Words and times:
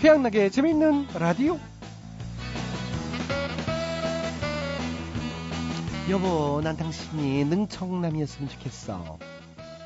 태양나게 0.00 0.48
재밌는 0.48 1.08
라디오. 1.18 1.58
여보, 6.08 6.62
난 6.64 6.74
당신이 6.74 7.44
능청남이었으면 7.44 8.48
좋겠어. 8.48 9.18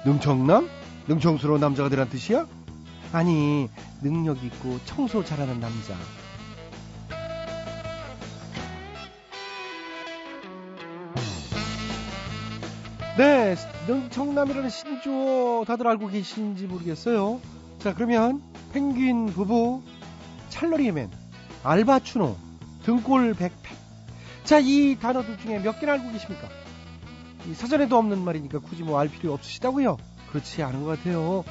능청남? 0.06 0.70
능청스러운 1.08 1.60
남자가 1.60 1.88
되란 1.88 2.08
뜻이야? 2.08 2.46
아니, 3.12 3.68
능력 4.02 4.44
있고 4.44 4.78
청소 4.84 5.24
잘하는 5.24 5.58
남자. 5.58 5.94
네, 13.18 13.56
능청남이라는 13.88 14.70
신조어 14.70 15.64
다들 15.66 15.88
알고 15.88 16.06
계신지 16.06 16.66
모르겠어요. 16.66 17.40
자, 17.80 17.92
그러면 17.94 18.40
펭귄 18.72 19.26
부부, 19.26 19.82
찰러리맨, 20.54 21.10
알바추노, 21.64 22.36
등골 22.84 23.34
백팩. 23.34 23.76
자, 24.44 24.60
이 24.60 24.96
단어들 25.00 25.36
중에 25.38 25.58
몇 25.58 25.80
개나 25.80 25.94
알고 25.94 26.12
계십니까? 26.12 26.48
사전에도 27.54 27.98
없는 27.98 28.20
말이니까 28.20 28.60
굳이 28.60 28.84
뭐 28.84 29.00
알 29.00 29.08
필요 29.08 29.32
없으시다고요? 29.32 29.96
그렇지 30.30 30.62
않은 30.62 30.84
것 30.84 30.96
같아요. 30.96 31.42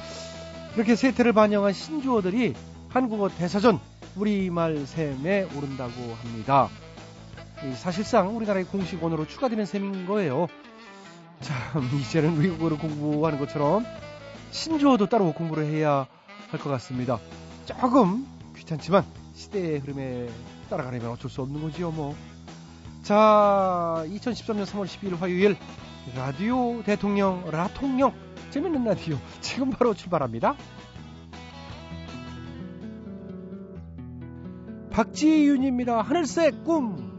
이렇게 0.74 0.96
세태를 0.96 1.34
반영한 1.34 1.74
신조어들이 1.74 2.54
한국어 2.88 3.28
대사전 3.28 3.78
우리말 4.16 4.86
셈에 4.86 5.48
오른다고 5.54 5.92
합니다. 6.22 6.70
사실상 7.76 8.34
우리나라의 8.34 8.64
공식 8.64 9.04
언어로 9.04 9.26
추가되는 9.26 9.66
셈인 9.66 10.06
거예요. 10.06 10.46
참 11.42 11.56
이제는 12.00 12.38
외국어를 12.38 12.78
공부하는 12.78 13.38
것처럼 13.38 13.84
신조어도 14.50 15.10
따로 15.10 15.32
공부를 15.34 15.66
해야 15.66 16.06
할 16.50 16.60
것 16.60 16.70
같습니다. 16.70 17.18
조금 17.66 18.26
귀찮지만 18.64 19.04
시대의 19.34 19.78
흐름에 19.80 20.28
따라가려면 20.68 21.10
어쩔 21.10 21.30
수 21.30 21.42
없는 21.42 21.60
거지요 21.60 21.90
뭐. 21.90 22.14
자 23.02 24.04
2013년 24.06 24.64
3월 24.64 24.86
12일 24.86 25.18
화요일 25.18 25.56
라디오 26.16 26.82
대통령 26.82 27.44
라통령 27.50 28.14
재밌는 28.50 28.84
라디오 28.84 29.18
지금 29.40 29.70
바로 29.70 29.94
출발합니다. 29.94 30.56
박지윤입니다. 34.90 36.02
하늘색 36.02 36.64
꿈. 36.64 37.13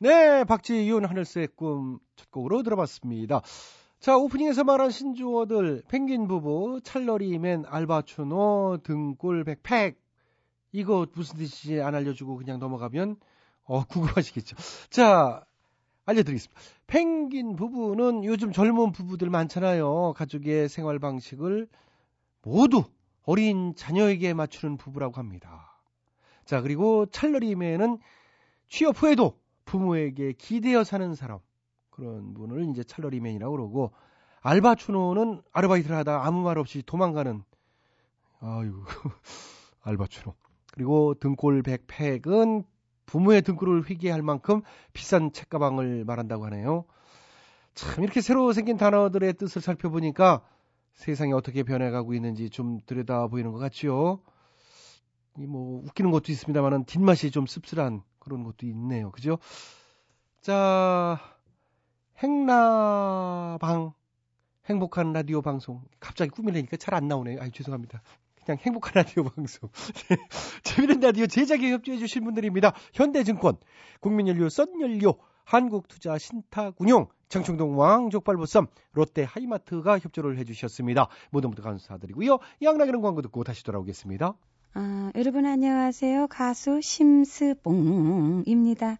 네, 0.00 0.44
박지윤 0.44 1.04
하늘색 1.04 1.56
꿈 1.56 1.98
첫 2.18 2.30
곡으로 2.30 2.62
들어봤습니다. 2.62 3.40
자, 4.00 4.16
오프닝에서 4.16 4.64
말한 4.64 4.90
신조어들, 4.90 5.82
펭귄 5.88 6.28
부부, 6.28 6.80
찰러리맨, 6.84 7.64
알바추노, 7.66 8.78
등골 8.82 9.44
백팩. 9.44 9.98
이거 10.72 11.06
무슨 11.14 11.38
뜻인지 11.38 11.80
안 11.80 11.94
알려주고 11.94 12.36
그냥 12.36 12.58
넘어가면, 12.58 13.16
어, 13.64 13.84
궁금하시겠죠. 13.88 14.56
자, 14.90 15.44
알려드리겠습니다. 16.04 16.60
펭귄 16.86 17.56
부부는 17.56 18.24
요즘 18.24 18.52
젊은 18.52 18.92
부부들 18.92 19.30
많잖아요. 19.30 20.14
가족의 20.16 20.68
생활 20.68 20.98
방식을 20.98 21.68
모두 22.42 22.84
어린 23.24 23.74
자녀에게 23.74 24.34
맞추는 24.34 24.76
부부라고 24.76 25.16
합니다. 25.16 25.80
자, 26.44 26.62
그리고 26.62 27.06
찰러리맨은 27.06 27.98
취업 28.68 29.02
후에도 29.02 29.38
부모에게 29.68 30.32
기대어 30.32 30.82
사는 30.82 31.14
사람 31.14 31.38
그런 31.90 32.32
분을 32.32 32.70
이제 32.70 32.82
찰러리맨이라고 32.82 33.52
그러고 33.54 33.92
알바추노는 34.40 35.42
아르바이트를 35.52 35.94
하다 35.96 36.24
아무 36.24 36.42
말 36.42 36.56
없이 36.58 36.82
도망가는 36.84 37.42
아유 38.40 38.82
알바추노 39.82 40.34
그리고 40.72 41.14
등골 41.14 41.62
백팩은 41.62 42.64
부모의 43.04 43.42
등골을 43.42 43.82
휘게 43.82 44.10
할 44.10 44.22
만큼 44.22 44.62
비싼 44.92 45.32
책가방을 45.32 46.04
말한다고 46.04 46.44
하네요. 46.46 46.84
참 47.74 48.04
이렇게 48.04 48.20
새로 48.20 48.52
생긴 48.52 48.76
단어들의 48.76 49.32
뜻을 49.34 49.62
살펴보니까 49.62 50.42
세상이 50.94 51.32
어떻게 51.32 51.62
변해가고 51.62 52.12
있는지 52.14 52.50
좀 52.50 52.80
들여다 52.86 53.28
보이는 53.28 53.50
것 53.50 53.58
같지요. 53.58 54.20
이 55.38 55.46
뭐 55.46 55.82
웃기는 55.84 56.10
것도 56.10 56.32
있습니다만은 56.32 56.84
뒷맛이 56.84 57.30
좀 57.30 57.46
씁쓸한 57.46 58.02
그런 58.28 58.44
것도 58.44 58.66
있네요. 58.66 59.10
그죠? 59.10 59.38
자, 60.40 61.18
행라방, 62.22 63.92
행복한 64.66 65.12
라디오 65.12 65.40
방송. 65.42 65.82
갑자기 65.98 66.30
꾸미려니까 66.30 66.76
잘 66.76 66.94
안 66.94 67.08
나오네요. 67.08 67.40
아유, 67.40 67.50
죄송합니다. 67.50 68.02
그냥 68.44 68.58
행복한 68.60 68.92
라디오 68.94 69.24
방송. 69.24 69.70
네. 70.10 70.16
재미있는 70.62 71.00
라디오 71.00 71.26
제작에 71.26 71.70
협조해 71.72 71.98
주신 71.98 72.24
분들입니다. 72.24 72.72
현대증권, 72.94 73.56
국민연료, 74.00 74.48
썬연료, 74.48 75.14
한국투자 75.44 76.18
신탁운용, 76.18 77.08
장충동 77.28 77.78
왕족발보쌈, 77.78 78.66
롯데 78.92 79.24
하이마트가 79.24 79.98
협조를 79.98 80.38
해주셨습니다. 80.38 81.08
모두 81.30 81.48
모두 81.48 81.62
감사드리고요. 81.62 82.38
양락이는 82.62 83.00
광고 83.00 83.22
듣고 83.22 83.44
다시 83.44 83.64
돌아오겠습니다. 83.64 84.34
아, 84.74 85.10
여러분 85.16 85.46
안녕하세요. 85.46 86.26
가수 86.28 86.82
심스봉입니다. 86.82 88.98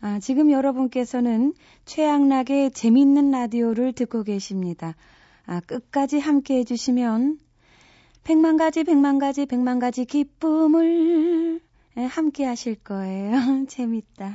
아, 0.00 0.18
지금 0.20 0.50
여러분께서는 0.50 1.54
최양락의 1.86 2.72
재밌는 2.72 3.30
라디오를 3.30 3.94
듣고 3.94 4.22
계십니다. 4.22 4.94
아, 5.46 5.60
끝까지 5.60 6.18
함께 6.18 6.58
해주시면 6.58 7.38
백만 8.24 8.58
가지, 8.58 8.84
백만 8.84 9.18
가지, 9.18 9.46
백만 9.46 9.78
가지 9.78 10.04
기쁨을 10.04 11.62
함께 11.94 12.44
하실 12.44 12.74
거예요. 12.76 13.32
재밌다. 13.68 14.34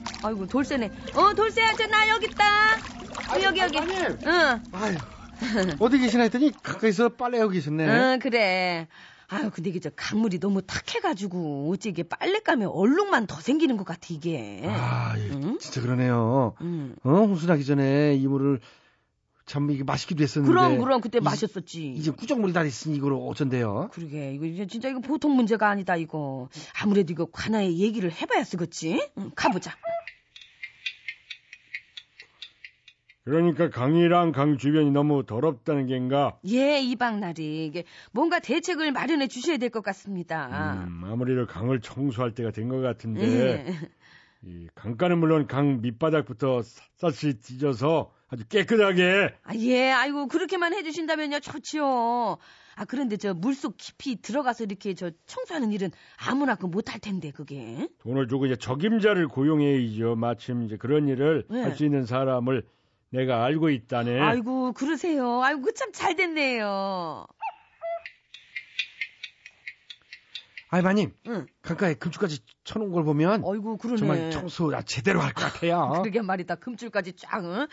아이고 0.23 0.47
돌쇠네. 0.47 0.91
어 1.15 1.33
돌쇠야 1.33 1.73
저 1.75 1.87
나 1.87 2.07
여기 2.09 2.27
있다. 2.27 2.43
어, 3.33 3.41
여기 3.43 3.59
여기. 3.59 3.79
마님 3.79 3.95
응. 4.25 4.63
아유, 4.71 4.95
어디 5.79 5.97
계시나 5.97 6.23
했더니 6.23 6.51
가까이서 6.61 7.09
빨래하고 7.09 7.51
계셨네. 7.51 7.87
응 7.87 8.19
그래. 8.19 8.87
아유 9.27 9.49
근데 9.53 9.69
이게 9.69 9.79
저 9.79 9.89
간물이 9.95 10.39
너무 10.39 10.61
탁해가지고 10.61 11.71
어찌 11.71 11.89
이게 11.89 12.03
빨래 12.03 12.39
까면 12.39 12.67
얼룩만 12.69 13.27
더 13.27 13.39
생기는 13.39 13.77
것 13.77 13.85
같아 13.85 14.01
이게. 14.09 14.61
아, 14.65 15.13
예, 15.17 15.29
응? 15.31 15.57
진짜 15.59 15.81
그러네요. 15.81 16.53
응. 16.61 16.95
어, 17.03 17.09
홍수나기 17.09 17.63
전에 17.65 18.15
이물을 18.15 18.59
참 19.45 19.71
이게 19.71 19.83
맛있기도 19.83 20.21
했었는데. 20.23 20.51
그럼 20.53 20.79
그럼 20.79 21.01
그때 21.01 21.17
이- 21.19 21.21
마셨었지. 21.21 21.93
이제 21.93 22.11
꾸정물이 22.11 22.51
다 22.53 22.63
있으니 22.63 22.95
이걸 22.97 23.13
어쩐대요? 23.13 23.89
그러게 23.93 24.33
이거 24.33 24.65
진짜 24.67 24.89
이거 24.89 24.99
보통 24.99 25.35
문제가 25.35 25.69
아니다 25.69 25.95
이거. 25.95 26.49
아무래도 26.81 27.11
이거 27.13 27.25
관아에 27.31 27.71
얘기를 27.77 28.11
해봐야 28.11 28.43
쓰겠지. 28.43 29.09
응, 29.17 29.31
가보자. 29.35 29.71
그러니까 33.23 33.69
강이랑 33.69 34.31
강 34.31 34.57
주변이 34.57 34.89
너무 34.91 35.23
더럽다는 35.25 35.85
겐가? 35.87 36.39
예 36.49 36.79
이방날이 36.81 37.65
이게 37.67 37.83
뭔가 38.11 38.39
대책을 38.39 38.91
마련해 38.91 39.27
주셔야 39.27 39.57
될 39.57 39.69
것 39.69 39.81
같습니다. 39.83 40.47
음, 40.87 41.03
아무래도 41.05 41.45
강을 41.45 41.79
청소할 41.81 42.33
때가 42.33 42.51
된 42.51 42.67
것 42.69 42.81
같은데 42.81 43.65
예. 43.67 43.73
이 44.43 44.67
강가는 44.73 45.17
물론 45.19 45.45
강 45.47 45.81
밑바닥부터 45.81 46.61
샅샅이 46.97 47.39
찢어서 47.41 48.11
아주 48.29 48.47
깨끗하게 48.47 49.35
아, 49.43 49.53
예, 49.55 49.91
아이고, 49.91 50.27
그렇게만 50.27 50.73
해주신다면요, 50.73 51.41
좋지요. 51.41 52.37
아, 52.75 52.85
그런데 52.87 53.17
저 53.17 53.33
물속 53.33 53.75
깊이 53.77 54.21
들어가서 54.21 54.63
이렇게 54.63 54.93
저 54.93 55.11
청소하는 55.25 55.71
일은 55.73 55.91
아무나 56.17 56.55
그 56.55 56.65
못할 56.65 56.99
텐데, 57.01 57.31
그게. 57.31 57.89
돈을 57.99 58.29
주고 58.29 58.45
이제 58.45 58.55
적임자를 58.55 59.27
고용해야죠. 59.27 60.15
마침 60.15 60.63
이제 60.63 60.77
그런 60.77 61.09
일을 61.09 61.45
네. 61.49 61.61
할수 61.61 61.83
있는 61.83 62.05
사람을 62.05 62.63
내가 63.11 63.43
알고 63.43 63.69
있다네. 63.69 64.19
아이고, 64.19 64.71
그러세요. 64.73 65.41
아이고, 65.43 65.61
그참잘 65.61 66.15
됐네요. 66.15 67.27
아이 70.73 70.81
마님 70.81 71.13
응. 71.27 71.45
강가에 71.61 71.95
금축까지 71.95 72.39
쳐놓은 72.63 72.91
걸 72.93 73.03
보면 73.03 73.43
아이고, 73.45 73.75
그러네. 73.77 73.97
정말 73.97 74.31
청소 74.31 74.73
아, 74.73 74.81
제대로 74.81 75.19
할 75.19 75.33
것 75.33 75.41
같아요. 75.51 75.89
그러게 76.01 76.21
말이다. 76.21 76.55
금줄까지 76.55 77.13
쫙, 77.17 77.43
응? 77.43 77.67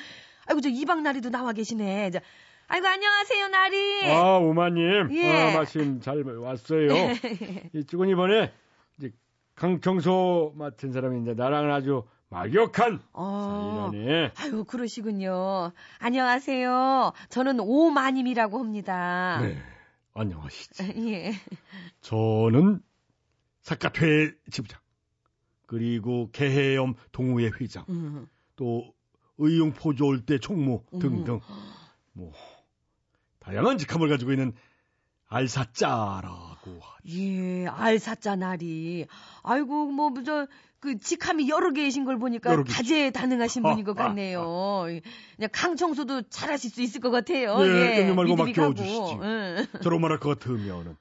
아이고, 0.47 0.61
저 0.61 0.69
이방 0.69 1.05
나리도 1.05 1.31
나와 1.31 1.53
계시네. 1.53 2.11
자, 2.11 2.21
아이고, 2.67 2.87
안녕하세요, 2.89 3.49
나리. 3.49 4.05
아, 4.13 4.39
우마님. 4.39 5.11
예. 5.13 5.31
아, 5.55 5.57
마침 5.59 6.01
잘 6.01 6.23
왔어요. 6.25 6.89
이쪽은 7.75 8.09
이번에 8.09 8.53
이제 8.99 9.13
강청소 9.55 10.55
맡은 10.57 10.91
사람이 10.91 11.23
이제 11.23 11.35
나랑은 11.35 11.71
아주 11.71 12.03
막역한 12.31 13.01
어. 13.13 13.91
사이라네. 13.91 14.33
아유, 14.37 14.65
그러시군요. 14.65 15.73
안녕하세요. 15.99 17.13
저는 17.31 17.61
오마님이라고 17.61 18.59
합니다. 18.59 19.39
네. 19.41 19.59
안녕하시지. 20.15 20.83
예. 21.13 21.33
저는 22.01 22.83
사카회 23.63 24.33
지부장, 24.51 24.81
그리고 25.67 26.31
개해염 26.33 26.95
동호회 27.13 27.51
회장, 27.61 27.85
음. 27.89 28.27
또 28.57 28.93
의용 29.39 29.73
포조올대 29.73 30.39
총무 30.39 30.83
등등 31.01 31.41
뭐 32.13 32.33
다양한 33.39 33.79
직함을 33.79 34.09
가지고 34.09 34.33
있는 34.33 34.53
알사짜라고 35.29 36.37
하죠. 36.37 36.48
예, 37.09 37.67
알사자 37.67 38.37
나리. 38.37 39.07
아이고, 39.43 39.87
뭐, 39.91 40.13
저, 40.25 40.47
그, 40.81 40.99
직함이 40.99 41.49
여러 41.49 41.73
개이신 41.73 42.05
걸 42.05 42.19
보니까 42.19 42.53
여러 42.53 42.65
개. 42.65 42.73
다재 42.73 43.11
다능하신 43.11 43.63
분인 43.63 43.85
것 43.85 43.95
같네요. 43.97 44.85
그냥 45.37 45.51
강청소도 45.53 46.23
잘 46.29 46.51
하실 46.51 46.71
수 46.71 46.83
있을 46.83 47.01
것 47.01 47.11
같아요. 47.11 47.57
예, 47.67 48.09
염려 48.09 48.15
말고. 48.15 48.37
맡겨주시지. 48.37 49.19
응. 49.23 49.67
저로 49.83 49.99
말할 49.99 50.19
것 50.21 50.39
같으면은 50.39 50.97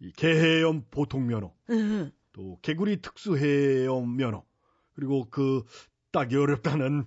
이 0.00 0.12
개해염 0.12 0.84
보통 0.90 1.26
면허, 1.26 1.52
응. 1.70 2.10
또 2.32 2.58
개구리 2.62 3.00
특수해염 3.02 4.16
면허, 4.16 4.44
그리고 4.94 5.26
그 5.30 5.64
따기 6.10 6.36
어렵다는 6.36 7.04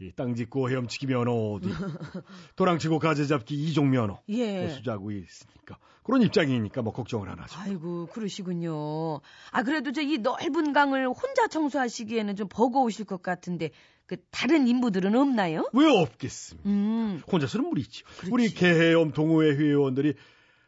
이 0.00 0.12
땅짓고 0.12 0.70
헤엄치기 0.70 1.06
면허도 1.08 1.60
도랑치고 2.56 2.98
가재잡기 3.00 3.54
이종 3.54 3.90
면허 3.90 4.22
예. 4.30 4.60
뭐 4.60 4.68
수자고 4.70 5.10
있으니까 5.10 5.76
그런 6.10 6.22
입장이니까 6.22 6.82
뭐 6.82 6.92
걱정을 6.92 7.28
안 7.28 7.38
하죠. 7.38 7.58
아이고, 7.60 8.06
그러시군요. 8.06 9.20
아, 9.52 9.62
그래도 9.62 9.92
저 9.92 10.00
이 10.02 10.18
넓은 10.18 10.72
강을 10.72 11.08
혼자 11.08 11.46
청소하시기에는 11.46 12.34
좀 12.36 12.48
버거우실 12.48 13.04
것 13.04 13.22
같은데, 13.22 13.70
그, 14.06 14.16
다른 14.32 14.66
인부들은 14.66 15.14
없나요? 15.14 15.68
왜 15.72 15.86
없겠습니까? 15.86 16.68
음, 16.68 17.22
혼자서는 17.30 17.68
무리죠. 17.68 18.04
그렇지. 18.06 18.30
우리 18.32 18.48
개해염 18.52 19.12
동호회 19.12 19.50
회원들이 19.56 20.14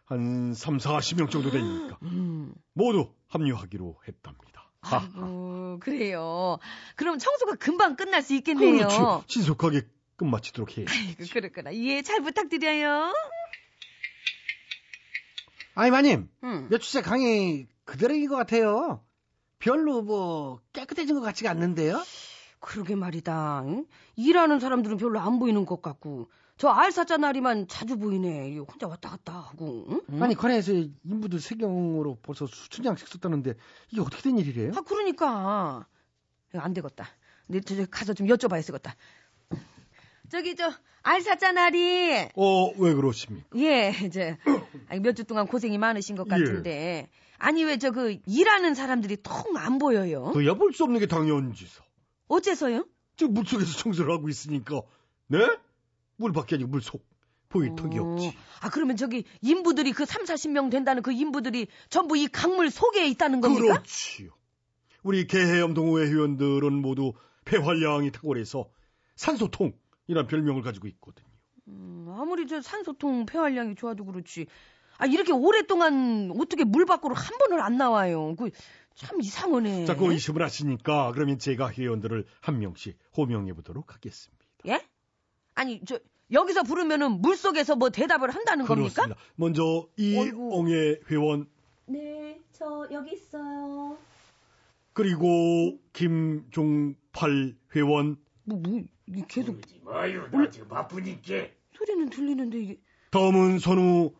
한 0.04 0.52
3, 0.54 0.76
40명 0.78 1.28
정도 1.30 1.50
되니까 1.50 1.98
음. 2.02 2.52
모두 2.72 3.12
합류하기로 3.28 3.96
했답니다. 4.06 4.70
아이고, 4.82 5.78
그래요. 5.80 6.58
그럼 6.96 7.18
청소가 7.18 7.54
금방 7.56 7.96
끝날 7.96 8.22
수 8.22 8.34
있겠네요. 8.34 8.76
그렇죠. 8.76 9.24
신속하게 9.26 9.82
끝마치도록 10.16 10.78
해. 10.78 10.84
아이고, 10.88 11.24
그렇구나. 11.32 11.74
예, 11.74 12.02
잘 12.02 12.20
부탁드려요. 12.20 13.12
아이 15.74 15.90
마님 15.90 16.28
응. 16.44 16.68
몇 16.70 16.78
주째 16.78 17.02
강이 17.02 17.66
그대로인 17.84 18.28
것 18.28 18.36
같아요. 18.36 19.02
별로 19.58 20.02
뭐 20.02 20.60
깨끗해진 20.72 21.14
것 21.14 21.20
같지가 21.20 21.50
않는데요. 21.50 22.02
그러게 22.60 22.94
말이다. 22.94 23.64
응? 23.66 23.86
일하는 24.16 24.60
사람들은 24.60 24.96
별로 24.96 25.18
안 25.20 25.38
보이는 25.38 25.64
것 25.66 25.82
같고, 25.82 26.30
저 26.56 26.68
알사자 26.68 27.16
날이만 27.16 27.66
자주 27.68 27.98
보이네. 27.98 28.50
이 28.50 28.58
혼자 28.58 28.86
왔다 28.86 29.10
갔다 29.10 29.32
하고. 29.32 29.86
응? 29.90 30.22
아니 30.22 30.34
관에서 30.34 30.72
인부들 30.72 31.40
세경으로 31.40 32.18
벌써 32.22 32.46
수천 32.46 32.84
장씩 32.84 33.08
썼다는데 33.08 33.54
이게 33.90 34.00
어떻게 34.00 34.22
된 34.22 34.38
일이래요? 34.38 34.72
아, 34.76 34.80
그러니까. 34.82 35.86
안 36.54 36.72
되겠다. 36.72 37.06
내 37.48 37.60
저, 37.60 37.74
저 37.74 37.86
가서 37.86 38.14
좀 38.14 38.28
여쭤봐야 38.28 38.64
되겠다. 38.64 38.94
저기, 40.32 40.56
저, 40.56 40.72
알사자 41.02 41.52
날이, 41.52 42.26
어, 42.36 42.70
왜 42.78 42.94
그러십니까? 42.94 43.46
예, 43.58 43.92
이제, 44.06 44.38
몇 45.02 45.12
주 45.14 45.24
동안 45.24 45.46
고생이 45.46 45.76
많으신 45.76 46.16
것 46.16 46.26
같은데, 46.26 47.10
아니, 47.36 47.62
왜 47.64 47.76
저 47.76 47.90
그, 47.90 48.16
일하는 48.26 48.74
사람들이 48.74 49.18
통 49.22 49.58
안 49.58 49.76
보여요? 49.76 50.30
그 50.32 50.46
엿볼 50.46 50.72
수 50.72 50.84
없는 50.84 51.00
게 51.00 51.06
당연지서. 51.06 51.84
어째서요? 52.28 52.86
저 53.16 53.28
물속에서 53.28 53.76
청소를 53.76 54.10
하고 54.14 54.30
있으니까. 54.30 54.80
네? 55.26 55.38
물 56.16 56.32
밖이 56.32 56.46
아니고 56.54 56.70
물속. 56.70 57.04
보일 57.50 57.76
턱이 57.76 57.98
어, 57.98 58.02
없지. 58.04 58.34
아, 58.62 58.70
그러면 58.70 58.96
저기, 58.96 59.24
인부들이 59.42 59.92
그 59.92 60.06
3, 60.06 60.22
40명 60.24 60.70
된다는 60.70 61.02
그 61.02 61.12
인부들이 61.12 61.66
전부 61.90 62.16
이 62.16 62.26
강물 62.26 62.70
속에 62.70 63.06
있다는 63.08 63.42
겁니까? 63.42 63.74
그렇지요. 63.74 64.30
우리 65.02 65.26
개해염 65.26 65.74
동호회 65.74 66.06
회원들은 66.06 66.72
모두 66.72 67.12
폐활량이 67.44 68.12
탁월해서 68.12 68.70
산소통 69.16 69.74
이란 70.06 70.26
별명을 70.26 70.62
가지고 70.62 70.88
있거든요. 70.88 71.28
음, 71.68 72.06
아무리 72.18 72.46
저 72.46 72.60
산소통 72.60 73.26
폐활량이 73.26 73.74
좋아도 73.74 74.04
그렇지. 74.04 74.46
아, 74.98 75.06
이렇게 75.06 75.32
오랫동안 75.32 76.32
어떻게 76.38 76.64
물 76.64 76.84
밖으로 76.86 77.14
한 77.14 77.38
번을 77.38 77.62
안 77.62 77.76
나와요. 77.76 78.34
그, 78.36 78.50
참 78.94 79.20
이상하네. 79.20 79.86
자꾸 79.86 80.12
의심을 80.12 80.42
하시니까 80.42 81.12
그러면 81.12 81.38
제가 81.38 81.72
회원들을 81.72 82.26
한 82.40 82.58
명씩 82.58 82.98
호명해 83.16 83.54
보도록 83.54 83.94
하겠습니다. 83.94 84.44
예? 84.66 84.84
아니, 85.54 85.80
저, 85.84 85.98
여기서 86.30 86.62
부르면은 86.62 87.20
물 87.20 87.36
속에서 87.36 87.76
뭐 87.76 87.90
대답을 87.90 88.30
한다는 88.30 88.64
겁니까? 88.64 89.04
그렇습니다. 89.04 89.20
먼저 89.36 89.88
이엉의 89.96 91.00
회원 91.10 91.48
네, 91.86 92.40
저 92.52 92.86
여기 92.90 93.12
있어요. 93.12 93.98
그리고 94.92 95.78
김종팔 95.92 97.56
회원 97.74 98.16
뭐, 98.44 98.58
뭐, 98.58 98.82
이게 99.12 99.24
계속 99.28 99.60
마요 99.84 100.26
나 100.32 100.48
지금 100.48 100.68
바쁘니까. 100.68 101.46
소리는 101.76 102.08
들리는데 102.08 102.58
이게. 102.58 102.78
다음은 103.10 103.58
선우 103.58 104.10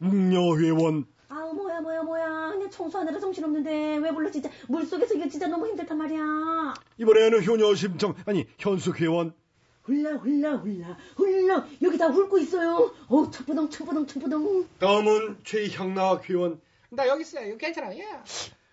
웅녀 0.00 0.56
회원. 0.58 1.04
아우 1.28 1.52
뭐야 1.52 1.80
뭐야 1.80 2.02
뭐야. 2.02 2.50
그냥 2.52 2.70
청소하느라 2.70 3.18
정신없는데. 3.18 3.96
왜 3.96 4.12
불러 4.12 4.30
진짜. 4.30 4.48
물속에서 4.68 5.14
이거 5.14 5.28
진짜 5.28 5.48
너무 5.48 5.66
힘들단 5.66 5.98
말이야. 5.98 6.74
이번에는 6.98 7.44
효녀 7.44 7.74
심청 7.74 8.14
아니 8.26 8.46
현숙 8.58 9.00
회원. 9.00 9.34
훌라 9.82 10.12
훌라 10.16 10.56
훌라. 10.58 10.96
훌라 11.16 11.66
여기 11.82 11.98
다 11.98 12.06
훑고 12.08 12.38
있어요. 12.38 12.92
어 13.08 13.30
첩부동 13.30 13.68
첩부동 13.68 14.06
첩부동. 14.06 14.68
다음은 14.78 15.38
최향락 15.42 16.28
회원. 16.30 16.60
나 16.90 17.06
여기 17.08 17.22
있어요. 17.22 17.48
이거 17.48 17.56
괜찮아. 17.56 17.96
예. 17.96 18.04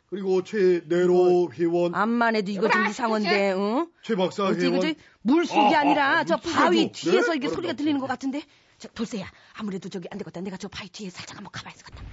그리고 0.09 0.41
최내로 0.41 1.51
회원 1.53 1.93
암만 1.93 2.35
해도 2.37 2.49
이거 2.51 2.69
좀 2.69 2.85
이상한데, 2.87 3.51
응? 3.53 3.87
최 4.03 4.15
박사 4.15 4.45
어째 4.45 4.59
이거 4.67 4.77
회원 4.77 4.81
저 4.81 4.93
물속이 5.21 5.75
아, 5.75 5.79
아 5.79 5.83
니라 5.83 6.17
아, 6.19 6.23
저 6.23 6.35
물속에도. 6.37 6.59
바위 6.63 6.91
뒤에서 6.93 7.31
네? 7.31 7.37
이게 7.37 7.47
소리가 7.49 7.73
그런가 7.73 7.73
들리는 7.73 7.99
것. 7.99 8.07
같은데. 8.07 8.41
저 8.77 8.87
돌쇠야 8.89 9.25
아무래도 9.53 9.89
저기 9.89 10.07
안 10.11 10.17
되겠다. 10.19 10.39
내가 10.41 10.55
저 10.55 10.67
바위 10.69 10.87
뒤에 10.89 11.09
살짝 11.09 11.35
한번 11.37 11.51
가봐야 11.51 11.73
되겠다. 11.73 12.03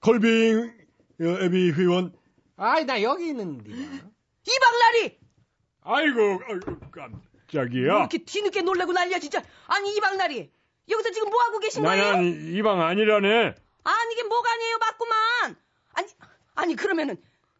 걸빙 0.00 0.72
어, 1.20 1.24
애비 1.44 1.72
회원 1.72 2.12
아이 2.56 2.84
나 2.84 3.00
여기 3.02 3.28
있는데. 3.28 3.70
이방나리 3.70 5.18
아이고 5.82 6.40
아이고 6.48 6.80
깜짝이야 6.90 7.92
뭐 7.92 7.98
이렇게 8.00 8.18
뒤늦게 8.24 8.62
놀래고 8.62 8.92
난리야 8.92 9.18
진짜. 9.18 9.42
아니 9.66 9.94
이방나리 9.96 10.50
여기서 10.88 11.10
지금 11.12 11.30
뭐 11.30 11.40
하고 11.42 11.58
계신 11.60 11.82
거예요? 11.82 12.02
나는 12.12 12.54
이방 12.54 12.80
아니라네 12.80 13.54
아니 13.84 14.12
이게 14.14 14.22
뭐가 14.24 14.50
아니에요 14.52 14.78
맞구만. 14.78 15.56
아니 15.98 16.08
아니 16.54 16.76
그러면은 16.76 17.16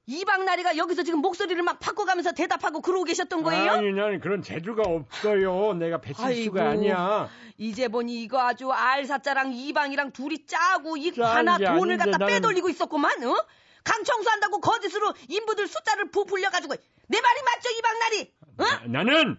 이방나리가 0.07 0.77
여기서 0.79 1.03
지금 1.03 1.21
목소리를 1.21 1.63
막 1.63 1.79
바꿔가면서 1.81 2.33
대답하고 2.33 2.81
그러고 2.81 3.05
계셨던 3.05 3.43
거예요? 3.43 3.73
아니 3.73 3.93
나는 3.93 4.21
그런 4.21 4.41
재주가 4.43 4.83
없어요 4.87 5.75
내가 5.75 6.01
배칠수가. 6.01 6.63
아니야 6.71 7.29
이제 7.59 7.89
보니 7.89 8.23
이거 8.23 8.41
아주 8.41 8.71
알사자랑 8.71 9.53
이방이랑 9.53 10.13
둘이 10.13 10.47
짜고 10.47 10.97
이짠 10.97 11.25
하나 11.37 11.59
게 11.59 11.65
돈을 11.67 11.99
갖다 11.99 12.13
나는- 12.19 12.27
빼돌리고 12.27 12.69
있었구만. 12.71 13.23
어? 13.25 13.37
강 13.85 14.03
청소한다고 14.05 14.61
거짓으로 14.61 15.13
인부들 15.29 15.67
숫자를 15.67 16.11
부풀려가지고 16.11 16.75
내 17.09 17.21
말이 17.21 17.41
맞죠 17.43 17.71
이방나리? 17.79 18.35
어? 18.59 18.65
나- 18.89 19.03
나는 19.05 19.37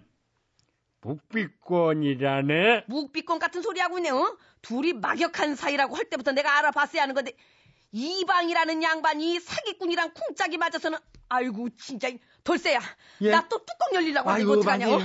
북비권이라네 1.02 2.84
묵비권 2.88 3.40
같은 3.40 3.62
소리 3.62 3.80
하고 3.80 3.98
있네. 3.98 4.10
어? 4.12 4.38
둘이 4.62 4.94
막역한 4.94 5.56
사이라고 5.56 5.96
할 5.96 6.06
때부터 6.10 6.32
내가 6.34 6.58
알아봤어야 6.60 7.04
하는 7.04 7.16
건데 7.16 7.32
이방이라는 7.92 8.84
양반이 8.84 9.40
사기꾼이랑 9.40 10.12
쿵짝이 10.14 10.58
맞아서는 10.58 11.00
아이고 11.30 11.70
진짜 11.78 12.10
돌쇠야 12.44 12.80
예. 13.22 13.32
나 13.32 13.48
또 13.50 13.58
뚜껑 13.66 13.94
열리려고 13.96 14.30
하는데 14.30 14.44
이거 14.44 14.54
아유, 14.54 14.60
어떡하냐 14.60 14.88
어? 14.88 15.00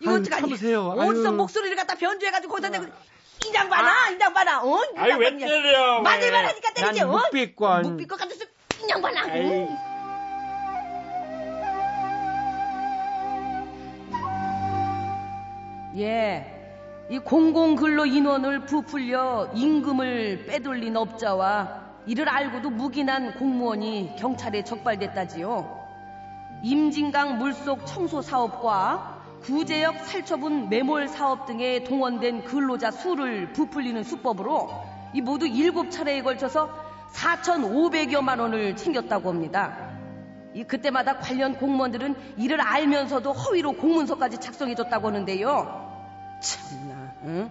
이거 0.00 0.22
참으세요. 0.22 0.88
어디서. 0.88 1.32
목소리를 1.32 1.76
갖다 1.76 1.94
변조해가지고 1.96 2.50
거기다 2.50 2.70
대고 2.70 2.86
이 3.46 3.54
양반아 3.54 4.10
이 4.10 4.18
양반아 4.20 4.62
어? 4.62 4.78
이 4.84 4.98
아유, 4.98 5.16
왜 5.18 5.26
양반이야. 5.26 5.46
때려, 5.46 6.00
맞을만 6.02 6.42
왜. 6.44 6.48
하니까 6.50 6.72
때리지 6.74 7.00
난 7.00 7.10
어? 7.10 7.18
묵비권. 7.18 7.82
묵비권 7.82 8.18
같아서 8.18 8.44
이 8.84 8.88
양반아 8.88 9.22
아이. 9.22 9.40
응. 9.40 9.68
예. 15.96 16.56
이 17.10 17.18
공공근로 17.18 18.06
인원을 18.06 18.66
부풀려 18.66 19.50
임금을 19.54 20.44
빼돌린 20.46 20.96
업자와 20.96 21.79
이를 22.06 22.28
알고도 22.28 22.70
묵인한 22.70 23.34
공무원이 23.34 24.16
경찰에 24.18 24.64
적발됐다지요. 24.64 25.80
임진강 26.62 27.38
물속 27.38 27.86
청소 27.86 28.22
사업과 28.22 29.18
구제역 29.42 30.04
살처분 30.04 30.68
매몰 30.68 31.08
사업 31.08 31.46
등에 31.46 31.84
동원된 31.84 32.44
근로자 32.44 32.90
수를 32.90 33.52
부풀리는 33.52 34.02
수법으로 34.04 34.70
이 35.14 35.20
모두 35.20 35.46
일곱 35.46 35.90
차례에 35.90 36.22
걸쳐서 36.22 36.70
4,500여만 37.12 38.38
원을 38.38 38.76
챙겼다고 38.76 39.30
합니다. 39.30 39.90
이 40.52 40.64
그때마다 40.64 41.18
관련 41.18 41.56
공무원들은 41.56 42.14
이를 42.36 42.60
알면서도 42.60 43.32
허위로 43.32 43.72
공문서까지 43.72 44.38
작성해줬다고 44.38 45.08
하는데요. 45.08 46.38
참나, 46.40 47.14
응? 47.24 47.50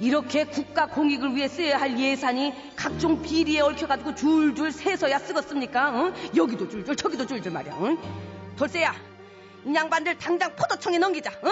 이렇게 0.00 0.44
국가 0.44 0.86
공익을 0.86 1.34
위해 1.34 1.48
써야 1.48 1.80
할 1.80 1.98
예산이 1.98 2.54
각종 2.76 3.20
비리에 3.20 3.60
얽혀가지고 3.60 4.14
줄줄 4.14 4.70
새서야 4.72 5.18
쓰겠습니까? 5.18 5.90
응? 5.90 6.14
여기도 6.36 6.68
줄줄 6.68 6.94
저기도 6.96 7.26
줄줄 7.26 7.50
말이야. 7.52 7.76
응? 7.80 7.98
돌쇠야, 8.56 8.94
이 9.64 9.74
양반들 9.74 10.16
당장 10.18 10.54
포도청에 10.54 10.98
넘기자. 10.98 11.30
응? 11.44 11.50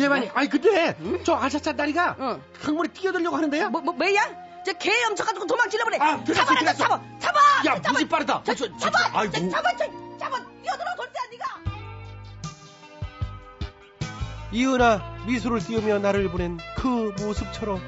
예, 0.00 0.08
마님. 0.08 0.30
아니, 0.34 0.48
근데 0.48 0.96
저 1.24 1.34
아차차 1.34 1.72
다리가 1.72 2.16
응. 2.20 2.42
강물에 2.62 2.88
뛰어들려고 2.92 3.36
하는데요? 3.36 3.70
뭐, 3.70 3.80
뭐, 3.80 3.94
뭐야? 3.94 4.48
저 4.66 4.72
개 4.74 4.92
염쳐가지고 5.04 5.46
도망치려 5.46 5.84
그래. 5.84 5.96
아, 5.98 6.22
잡아라. 6.24 6.72
잡아, 6.74 7.00
잡아. 7.18 7.40
야, 7.66 7.80
무지 7.90 8.06
빠르다. 8.06 8.42
저, 8.44 8.54
저, 8.54 8.68
저, 8.68 8.78
잡아, 8.78 8.98
아이고. 9.18 9.32
잡아, 9.50 9.72
저, 9.76 9.86
잡아, 10.18 10.38
뛰어들어 10.62 10.94
돌쇠야, 10.94 11.22
네가. 11.30 11.77
이은아 14.52 15.26
미소를 15.26 15.60
띄우며 15.60 15.98
나를 15.98 16.30
보낸 16.30 16.58
그 16.76 17.12
모습처럼 17.20 17.80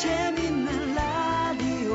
재밌는 0.00 0.94
라디오. 0.94 1.94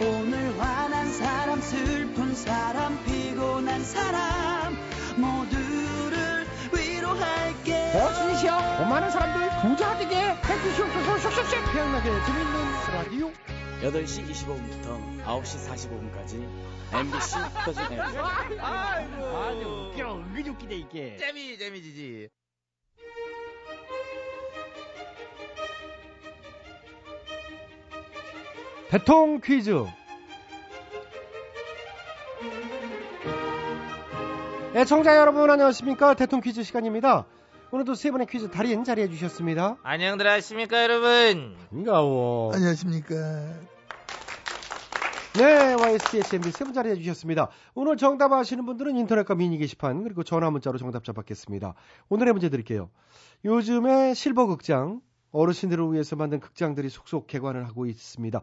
오늘 0.00 0.56
화난 0.60 1.10
사람 1.12 1.60
슬픈 1.60 2.32
사람 2.34 3.04
피곤한 3.04 3.82
사람. 3.82 4.76
모두를 5.16 6.46
위로할게 6.72 7.90
버스니시여 7.92 8.76
고마는 8.78 9.10
사람들 9.10 9.68
부자 9.68 9.98
되게 9.98 10.14
해주시옵소서 10.16 11.18
쏙쏙쏙 11.18 11.72
태양나게 11.72 12.08
재밌는 12.24 12.72
라디오. 12.92 13.32
8시 13.82 14.30
25분부터 14.30 15.24
9시 15.24 15.68
45분까지 15.68 16.48
MBC 16.92 17.34
터진 17.64 17.82
FM 17.82 18.60
아주 18.60 19.90
웃겨. 19.92 20.14
은근히 20.18 20.48
웃기네 20.50 20.74
이게. 20.76 21.16
재미 21.16 21.58
재미지지. 21.58 22.28
대통 28.90 29.40
퀴즈. 29.42 29.84
애청자 34.74 35.16
여러분 35.16 35.50
안녕하십니까? 35.50 36.14
대통 36.14 36.40
퀴즈 36.40 36.62
시간입니다. 36.62 37.26
오늘도 37.70 37.94
세 37.94 38.10
번의 38.10 38.26
퀴즈 38.26 38.50
달인 38.50 38.84
자리해 38.84 39.08
주셨습니다. 39.08 39.76
안녕들 39.82 40.26
하십니까 40.26 40.82
여러분. 40.82 41.56
반가워. 41.70 42.52
안녕하십니까? 42.54 43.14
네 45.34 45.74
YSTHMB 45.74 46.50
세분 46.50 46.72
자리해 46.72 46.96
주셨습니다. 46.96 47.48
오늘 47.74 47.98
정답 47.98 48.32
아시는 48.32 48.64
분들은 48.64 48.96
인터넷과 48.96 49.34
미니 49.34 49.58
게시판 49.58 50.02
그리고 50.02 50.22
전화 50.22 50.50
문자로 50.50 50.78
정답자 50.78 51.12
받겠습니다. 51.12 51.74
오늘의 52.08 52.32
문제 52.32 52.48
드릴게요. 52.48 52.88
요즘에 53.44 54.14
실버 54.14 54.46
극장 54.46 55.02
어르신들을 55.32 55.92
위해서 55.92 56.16
만든 56.16 56.40
극장들이 56.40 56.88
속속 56.88 57.26
개관을 57.26 57.66
하고 57.66 57.86
있습니다 57.86 58.40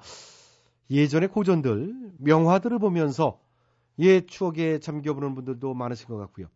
예전의 0.91 1.29
고전들 1.29 2.13
명화들을 2.19 2.79
보면서 2.79 3.39
옛 3.99 4.27
추억에 4.27 4.79
잠겨보는 4.79 5.35
분들도 5.35 5.73
많으신 5.73 6.07
것 6.07 6.17
같고요. 6.17 6.47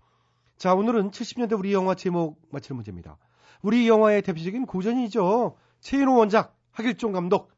자, 0.57 0.73
오늘은 0.73 1.11
70년대 1.11 1.57
우리 1.57 1.73
영화 1.73 1.95
제목 1.95 2.41
맞히는 2.51 2.75
문제입니다. 2.75 3.17
우리 3.61 3.87
영화의 3.87 4.21
대표적인 4.21 4.65
고전이죠. 4.65 5.55
최인호 5.79 6.17
원작, 6.17 6.57
하길종 6.71 7.13
감독, 7.13 7.51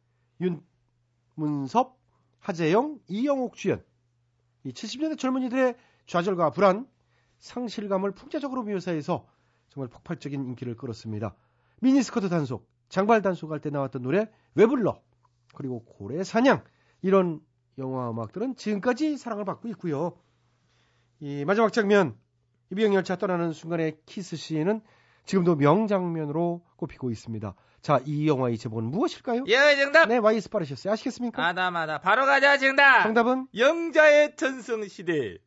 윤문섭, 1.38 1.98
하재영, 2.40 3.00
이영옥 3.08 3.56
주연. 3.56 3.84
이 4.63 4.72
70년대 4.72 5.18
젊은이들의 5.18 5.75
좌절과 6.06 6.51
불안, 6.51 6.88
상실감을 7.40 8.12
풍자적으로 8.12 8.63
묘사해서 8.63 9.28
정말 9.70 9.90
폭발적인 9.90 10.46
인기를 10.46 10.75
끌었습니다. 10.75 11.36
미니스커트 11.81 12.29
단속, 12.29 12.67
장발 12.89 13.21
단속할 13.21 13.59
때 13.59 13.69
나왔던 13.69 14.01
노래 14.01 14.29
왜 14.55 14.65
불러? 14.65 15.01
그리고 15.53 15.83
고래 15.83 16.23
사냥 16.23 16.63
이런 17.01 17.41
영화 17.77 18.09
음악들은 18.09 18.55
지금까지 18.55 19.17
사랑을 19.17 19.45
받고 19.45 19.67
있고요. 19.69 20.17
이 21.19 21.43
마지막 21.45 21.73
장면 21.73 22.15
입영 22.72 22.93
열차 22.93 23.15
떠나는 23.15 23.51
순간의 23.51 23.97
키스 24.05 24.35
씬은 24.35 24.81
지금도 25.25 25.55
명장면으로 25.55 26.63
꼽히고 26.77 27.11
있습니다. 27.11 27.53
자, 27.81 28.00
이 28.05 28.27
영화의 28.27 28.57
제목은 28.57 28.85
무엇일까요? 28.85 29.43
예 29.47 29.75
정답. 29.75 30.07
네, 30.07 30.17
와이스 30.17 30.50
빠르셨어요. 30.50 30.93
아시겠습니까? 30.93 31.45
아다마다 31.45 32.00
바로 32.00 32.25
가자 32.25 32.57
정답. 32.57 33.03
정답은 33.03 33.47
영자의 33.55 34.35
전성 34.35 34.88
시대. 34.88 35.38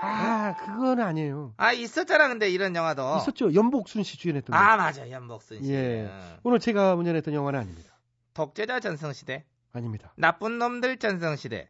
아, 0.00 0.54
그건 0.56 1.00
아니에요. 1.00 1.54
아 1.56 1.72
있었잖아 1.72 2.28
근데 2.28 2.48
이런 2.48 2.74
영화도. 2.76 3.16
있었죠. 3.18 3.52
연복순 3.54 4.02
씨 4.04 4.16
주연했던 4.18 4.52
거. 4.52 4.56
아 4.56 4.76
맞아 4.76 5.10
연복순 5.10 5.62
씨. 5.62 5.72
예. 5.72 6.06
어. 6.10 6.38
오늘 6.44 6.60
제가 6.60 6.94
운전했던 6.94 7.34
영화는 7.34 7.58
아닙니다. 7.60 7.98
독재자 8.34 8.78
전성 8.80 9.12
시대. 9.12 9.44
아닙니다. 9.72 10.12
나쁜 10.16 10.58
놈들 10.58 10.98
전성 10.98 11.36
시대. 11.36 11.68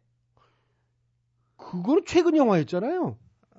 그거는 1.57 2.03
최근 2.07 2.37
영화였잖아요. 2.37 3.17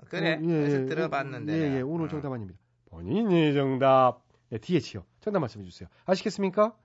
그래. 0.09 0.35
어, 0.35 0.39
예, 0.41 0.45
그래서 0.45 0.81
예. 0.81 0.85
들어봤는데. 0.85 1.53
예, 1.53 1.77
예. 1.77 1.81
오늘 1.81 2.05
어. 2.05 2.09
정답 2.09 2.31
아닙니다. 2.31 2.59
본인이 2.89 3.53
정답. 3.53 4.21
네, 4.49 4.57
뒤에 4.57 4.79
치요. 4.79 5.03
정답 5.21 5.39
말씀해 5.39 5.65
주세요. 5.65 5.89
아시겠습니까? 6.05 6.75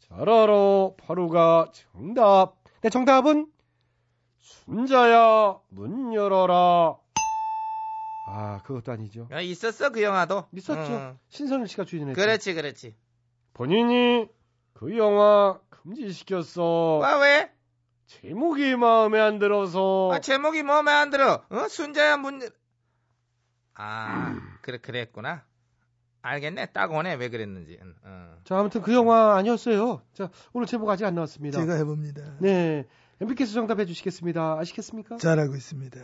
자라로 0.00 0.96
바로가 0.98 1.70
정답. 1.72 2.56
네, 2.82 2.90
정답은 2.90 3.46
순자야 4.40 5.58
문 5.68 6.12
열어라. 6.12 6.96
아, 8.34 8.62
그것도 8.62 8.92
아니죠. 8.92 9.28
야, 9.30 9.40
있었어 9.40 9.90
그 9.90 10.02
영화도. 10.02 10.46
있었죠. 10.52 10.92
어. 10.92 11.18
신선일 11.28 11.68
씨가 11.68 11.84
주연했죠. 11.84 12.20
그렇지 12.20 12.54
그렇지. 12.54 12.96
본인이 13.54 14.26
그 14.72 14.96
영화 14.96 15.60
금지시켰어. 15.70 16.62
와 16.98 17.18
왜? 17.18 17.50
제목이 18.06 18.76
마음에 18.76 19.20
안 19.20 19.38
들어서. 19.38 20.10
아 20.12 20.18
제목이 20.20 20.62
마음에 20.62 20.90
안 20.92 21.10
들어. 21.10 21.44
어 21.50 21.68
순자야 21.68 22.16
문. 22.16 22.40
열- 22.42 22.50
아 23.74 24.34
그래 24.62 24.78
그랬구나. 24.78 25.44
알겠네. 26.22 26.66
딱 26.66 26.92
오네. 26.92 27.14
왜 27.14 27.28
그랬는지. 27.28 27.78
응, 27.82 27.94
어. 28.04 28.36
자, 28.44 28.56
아무튼 28.58 28.80
그 28.82 28.94
영화 28.94 29.34
아니었어요. 29.36 30.02
자, 30.14 30.30
오늘 30.52 30.66
제목 30.68 30.88
아직 30.88 31.04
안 31.04 31.14
나왔습니다. 31.16 31.58
제가 31.60 31.74
해봅니다. 31.74 32.36
네. 32.40 32.86
MB께서 33.20 33.52
정답해 33.54 33.86
주시겠습니다. 33.86 34.56
아시겠습니까? 34.60 35.16
잘하고 35.16 35.56
있습니다. 35.56 36.00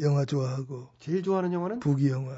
영화 0.00 0.24
좋아하고 0.24 0.88
제일 0.98 1.22
좋아하는 1.22 1.52
영화는? 1.52 1.80
부기 1.80 2.10
영화. 2.10 2.34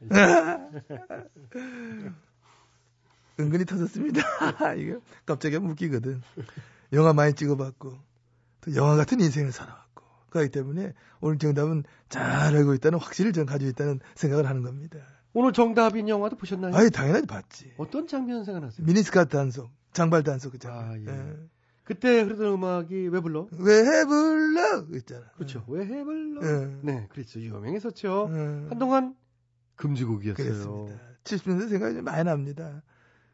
은근히 3.40 3.64
터졌습니다. 3.64 4.20
이거 4.76 5.00
갑자기 5.24 5.56
웃기거든. 5.56 6.20
영화 6.92 7.12
많이 7.12 7.34
찍어봤고 7.34 7.98
또 8.60 8.74
영화 8.74 8.96
같은 8.96 9.20
인생을 9.20 9.52
살아왔고 9.52 10.04
그렇기 10.30 10.50
때문에 10.50 10.92
오늘 11.20 11.38
정답은 11.38 11.84
잘 12.08 12.54
알고 12.54 12.74
있다는 12.74 12.98
확신을 12.98 13.32
전 13.32 13.46
가지고 13.46 13.70
있다는 13.70 14.00
생각을 14.14 14.46
하는 14.46 14.62
겁니다. 14.62 14.98
오늘 15.32 15.52
정답인 15.52 16.08
영화도 16.08 16.36
보셨나요? 16.36 16.74
아니 16.74 16.90
당연하지 16.90 17.26
봤지. 17.26 17.72
어떤 17.78 18.06
장면 18.06 18.44
생각나세요? 18.44 18.84
미니스카트 18.84 19.30
단속, 19.30 19.70
장발 19.92 20.22
단속 20.22 20.52
그잖아. 20.52 20.74
아, 20.74 20.94
예. 20.98 21.04
예. 21.06 21.36
그때 21.84 22.20
흐르던 22.22 22.54
음악이 22.54 23.08
왜 23.08 23.20
불러? 23.20 23.48
왜 23.58 23.78
해불러? 23.84 24.84
있잖아. 24.96 25.26
그렇죠. 25.34 25.64
왜 25.68 25.84
해불러? 25.84 26.40
예. 26.42 26.76
네, 26.82 27.06
그렇죠. 27.10 27.40
유명했었죠. 27.40 28.28
예. 28.32 28.36
한동안 28.68 29.16
금지곡이었어요. 29.76 30.36
그랬습니다. 30.46 31.00
70년대 31.24 31.68
생각이 31.68 31.94
좀 31.96 32.04
많이 32.04 32.24
납니다. 32.24 32.82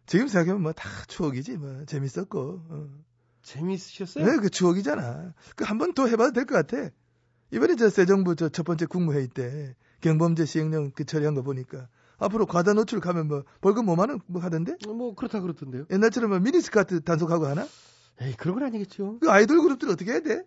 지금 0.07 0.29
생각하면 0.29 0.63
뭐 0.63 0.73
다 0.73 0.89
추억이지 1.09 1.57
뭐 1.59 1.85
재밌었고. 1.85 2.63
어. 2.69 2.89
재밌으셨어요? 3.43 4.25
네, 4.27 4.37
그 4.39 4.49
추억이잖아. 4.51 5.35
그 5.57 5.65
한 5.65 5.79
번 5.79 5.93
더 5.95 6.07
해봐도 6.07 6.33
될 6.33 6.47
것 6.47 6.55
같아. 6.67 6.91
이번에 7.53 7.77
저 7.77 7.89
새 7.91 8.07
정부 8.07 8.35
저 8.37 8.49
첫 8.49 8.65
번째 8.65 8.87
국무회의 8.87 9.29
때 9.29 9.77
경범죄 10.01 10.47
시행령 10.47 10.91
그 10.93 11.05
처리한 11.05 11.35
거 11.35 11.43
보니까 11.43 11.89
앞으로 12.19 12.47
과다 12.47 12.73
노출 12.75 12.99
가면 13.01 13.29
뭐 13.29 13.45
벌금 13.61 13.87
5만 13.87 14.09
원 14.11 14.21
뭐 14.27 14.41
하던데? 14.43 14.77
뭐 14.89 15.15
그렇다 15.15 15.41
그렇던데요. 15.41 15.85
옛날처럼 15.91 16.31
뭐 16.31 16.39
미니스카트 16.41 17.03
단속하고 17.03 17.47
하나? 17.47 17.67
에이, 18.21 18.35
그런 18.37 18.55
건 18.55 18.65
아니겠죠. 18.65 19.19
그 19.21 19.31
아이돌 19.31 19.61
그룹들 19.63 19.91
어떻게 19.91 20.13
해야 20.13 20.21
돼? 20.21 20.43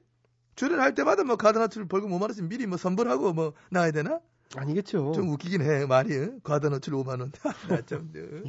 출연할 0.56 0.94
때마다 0.96 1.24
뭐 1.24 1.38
노출 1.38 1.88
벌금 1.88 2.10
5만 2.10 2.24
원씩 2.24 2.46
미리 2.46 2.66
뭐 2.68 2.78
선불하고 2.78 3.34
뭐 3.34 3.54
나와야 3.72 3.92
되나? 3.92 4.20
아니겠죠. 4.56 5.12
좀 5.14 5.30
웃기긴 5.30 5.62
해 5.62 5.86
말이 5.86 6.16
응? 6.16 6.40
과다 6.44 6.70
노출 6.70 6.94
5만 6.96 7.20
원. 7.20 7.32
나 7.70 7.82
좀. 7.82 8.12
응. 8.16 8.44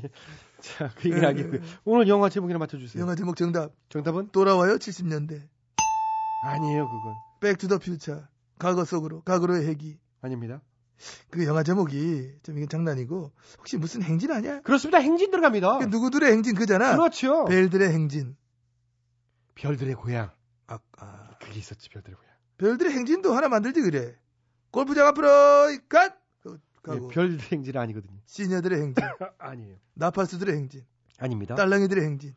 자, 0.61 0.91
그 0.97 1.11
얘기는 1.11 1.27
하겠고요. 1.27 1.61
오늘 1.85 2.09
영화 2.09 2.29
제목이나 2.29 2.59
맞춰주세요. 2.59 3.03
영화 3.03 3.15
제목 3.15 3.37
정답. 3.37 3.73
정답은? 3.91 4.29
돌아와요 4.33 4.77
70년대. 4.77 5.43
아니에요, 6.43 6.89
그건. 6.89 7.15
Back 7.41 7.57
to 7.57 7.66
the 7.66 7.79
Future. 7.79 8.23
과거 8.59 8.85
속으로. 8.85 9.23
과거로의 9.23 9.67
회귀. 9.67 9.99
아닙니다. 10.23 10.63
그 11.31 11.47
영화 11.47 11.63
제목이 11.63 12.33
좀 12.43 12.59
이게 12.59 12.67
장난이고 12.67 13.33
혹시 13.59 13.77
무슨 13.79 14.03
행진 14.03 14.31
아니야? 14.31 14.61
그렇습니다. 14.61 14.99
행진 14.99 15.31
들어갑니다. 15.31 15.79
그 15.79 15.85
누구들의 15.85 16.31
행진 16.31 16.55
그잖아. 16.55 16.97
그렇죠. 16.97 17.45
별들의 17.47 17.91
행진. 17.91 18.37
별들의 19.55 19.95
고향. 19.95 20.31
아, 20.67 20.79
아. 20.99 21.31
그게 21.41 21.59
있었지, 21.59 21.89
별들의 21.91 22.17
고향. 22.17 22.31
별들의 22.59 22.93
행진도 22.93 23.33
하나 23.35 23.49
만들지 23.49 23.81
그래. 23.83 24.17
골프장 24.71 25.07
앞으로 25.09 25.29
갓. 25.89 26.21
네, 26.89 26.99
별들의 27.13 27.41
행진 27.53 27.77
아니거든요. 27.77 28.19
시녀들의 28.27 28.81
행진. 28.81 29.05
아니에요. 29.39 29.77
나팔수들의 29.95 30.55
행진. 30.55 30.85
아닙니다. 31.19 31.55
딸랑이들의 31.55 32.05
행진. 32.05 32.35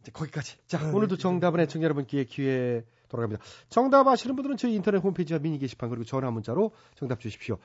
이제 0.00 0.12
거기까지. 0.12 0.58
자, 0.66 0.78
아, 0.80 0.90
오늘도 0.92 1.16
네, 1.16 1.22
정답은 1.22 1.60
애청자 1.60 1.84
여러분께 1.84 2.24
기회 2.24 2.84
돌아갑니다. 3.08 3.42
정답 3.70 4.06
아시는 4.06 4.36
분들은 4.36 4.56
저희 4.58 4.74
인터넷 4.74 4.98
홈페이지와 4.98 5.38
미니 5.38 5.58
게시판 5.58 5.88
그리고 5.88 6.04
전화 6.04 6.30
문자로 6.30 6.72
정답 6.94 7.20
주십시오. 7.20 7.58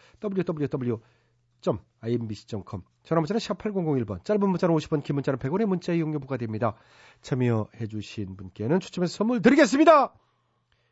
www.imbc.com 1.65 2.81
전화 3.03 3.21
문자는 3.21 3.39
샵 3.39 3.57
8001번 3.57 4.23
짧은 4.23 4.49
문자는 4.49 4.75
50원 4.75 5.03
긴 5.03 5.15
문자는 5.15 5.39
100원의 5.39 5.65
문자 5.65 5.93
이용료 5.93 6.19
부과됩니다. 6.19 6.75
참여해 7.21 7.87
주신 7.89 8.35
분께는 8.35 8.79
추첨해서 8.79 9.15
선물 9.15 9.41
드리겠습니다. 9.41 10.13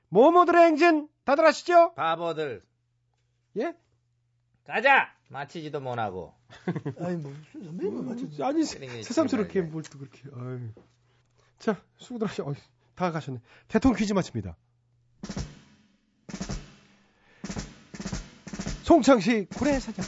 모모들의 0.10 0.62
행진 0.66 1.10
다들 1.26 1.46
아시죠? 1.46 1.94
바보들. 1.96 2.62
예? 3.58 3.76
가자! 4.66 5.14
맞히지도 5.30 5.82
못하고. 5.82 6.34
아니 7.00 7.18
뭐 7.18 7.34
선배님 7.54 8.06
맞췄지. 8.06 8.44
아니 8.44 8.64
쓰레기 8.64 9.04
새삼스럽게 9.04 9.62
치지 9.62 9.72
뭘또 9.72 10.00
그렇게 10.00 10.22
아유. 10.34 10.70
자 11.60 11.82
수고들 11.98 12.28
하셔 12.28 12.46
어이, 12.46 12.56
다 12.96 13.12
가셨네 13.12 13.42
대통령 13.68 13.98
퀴즈 13.98 14.14
마칩니다 14.14 14.56
송창식 18.84 19.50
군의 19.50 19.82
사장 19.82 20.06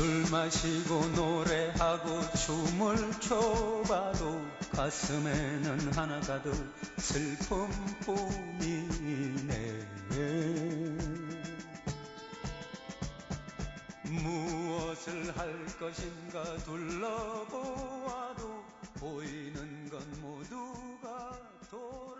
술 0.00 0.24
마시고 0.30 1.08
노래하고 1.08 2.22
춤을 2.32 3.20
춰봐도 3.20 4.40
가슴에는 4.72 5.92
하나 5.92 6.18
가득 6.20 6.54
슬픔뿐이네. 6.96 8.16
무엇을 14.04 15.36
할 15.36 15.66
것인가 15.78 16.56
둘러보아도 16.64 18.64
보이는 18.94 19.90
건 19.90 20.00
모두가 20.22 21.38
돌아 21.68 22.19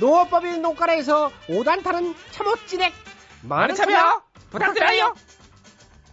농업법인 0.00 0.62
농가라에서 0.62 1.30
5단 1.48 1.82
타는 1.82 2.14
참옷진액 2.30 2.92
많은 3.42 3.74
참여 3.74 4.22
부탁드려요. 4.50 5.14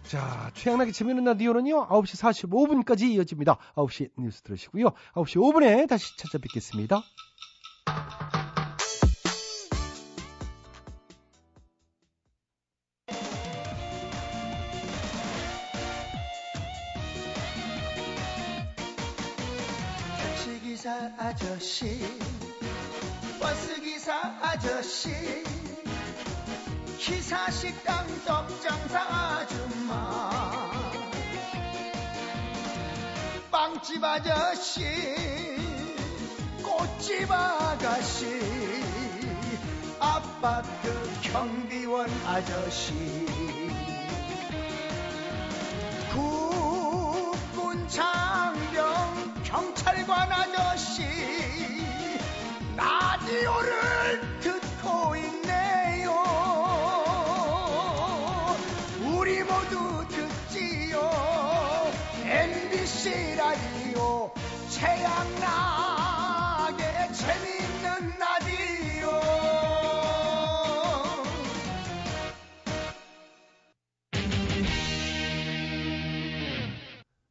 자, 0.06 0.50
최양락의 0.54 0.92
재미있는 0.92 1.24
라디오는요, 1.24 1.88
9시 1.88 2.20
45분까지 2.46 3.10
이어집니다. 3.10 3.56
9시 3.74 4.10
뉴스 4.18 4.42
들으시고요. 4.42 4.90
9시 5.14 5.36
5분에 5.40 5.88
다시 5.88 6.16
찾아뵙겠습니다. 6.16 7.02
택시기사 20.18 21.12
아저씨 21.18 21.98
아저씨 24.40 25.10
기사식당 26.98 28.06
떡장사 28.24 29.00
아줌마 29.00 30.30
빵집 33.50 34.02
아저씨 34.02 34.82
꽃집 36.62 37.30
아가씨 37.30 38.26
아파트 39.98 41.20
경비원 41.22 42.10
아저씨 42.26 42.92
국군 46.12 47.88
장병 47.88 49.42
경찰관 49.44 50.32
아저씨 50.32 50.85
최양락의 64.78 66.76
재밌는 67.14 68.18
라디오 68.18 69.08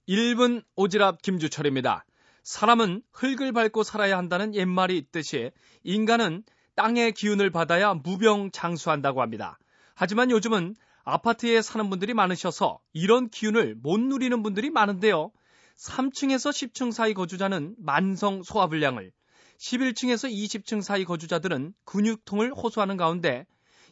1분 0.09 0.63
오지랖 0.75 1.21
김주철입니다. 1.21 2.05
사람은 2.41 3.03
흙을 3.11 3.51
밟고 3.51 3.83
살아야 3.83 4.17
한다는 4.17 4.55
옛말이 4.55 4.97
있듯이 4.97 5.51
인간은 5.83 6.41
땅의 6.75 7.11
기운을 7.11 7.51
받아야 7.51 7.93
무병장수한다고 7.93 9.21
합니다. 9.21 9.59
하지만 9.93 10.31
요즘은 10.31 10.73
아파트에 11.03 11.61
사는 11.61 11.91
분들이 11.91 12.15
많으셔서 12.15 12.79
이런 12.93 13.29
기운을 13.29 13.75
못 13.75 13.99
누리는 13.99 14.41
분들이 14.41 14.71
많은데요. 14.71 15.31
3층에서 15.77 16.51
10층 16.51 16.91
사이 16.91 17.13
거주자는 17.13 17.75
만성 17.77 18.43
소화불량을, 18.43 19.11
11층에서 19.57 20.31
20층 20.31 20.81
사이 20.81 21.05
거주자들은 21.05 21.73
근육통을 21.85 22.53
호소하는 22.53 22.97
가운데 22.97 23.45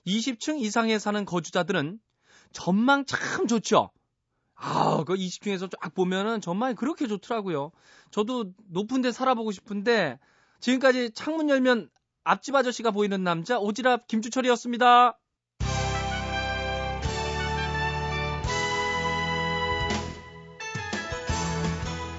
20층 0.06 0.60
이상에 0.60 1.00
사는 1.00 1.24
거주자들은 1.26 2.00
전망 2.52 3.06
참 3.06 3.48
좋죠. 3.48 3.92
아, 4.56 5.04
그 5.06 5.16
20층에서 5.16 5.70
쫙 5.72 5.94
보면은 5.94 6.42
정말 6.42 6.76
그렇게 6.76 7.08
좋더라고요. 7.08 7.72
저도 8.12 8.54
높은 8.70 9.02
데 9.02 9.12
살아보고 9.12 9.52
싶은데 9.52 10.20
지금까지 10.60 11.12
창문 11.12 11.50
열면 11.50 11.90
앞집 12.24 12.56
아저씨가 12.56 12.92
보이는 12.92 13.24
남자 13.24 13.58
오지랖 13.60 14.08
김주철이었습니다. 14.08 15.18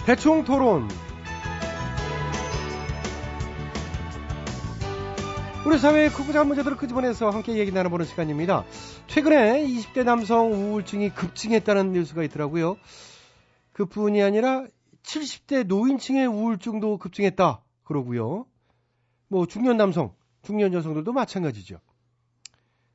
대충 0.06 0.44
토론. 0.44 0.86
우리 5.64 5.78
사회의 5.78 6.10
크고 6.10 6.30
작은 6.30 6.48
문제들을 6.48 6.76
끄집어내서 6.76 7.30
함께 7.30 7.56
얘기 7.56 7.72
나눠보는 7.72 8.04
시간입니다. 8.04 8.66
최근에 9.06 9.66
20대 9.66 10.04
남성 10.04 10.52
우울증이 10.52 11.14
급증했다는 11.14 11.92
뉴스가 11.92 12.22
있더라고요. 12.24 12.76
그뿐이 13.72 14.22
아니라 14.22 14.66
70대 15.04 15.64
노인층의 15.66 16.26
우울증도 16.26 16.98
급증했다 16.98 17.62
그러고요. 17.84 18.44
뭐 19.28 19.46
중년 19.46 19.78
남성, 19.78 20.12
중년 20.42 20.74
여성들도 20.74 21.14
마찬가지죠. 21.14 21.80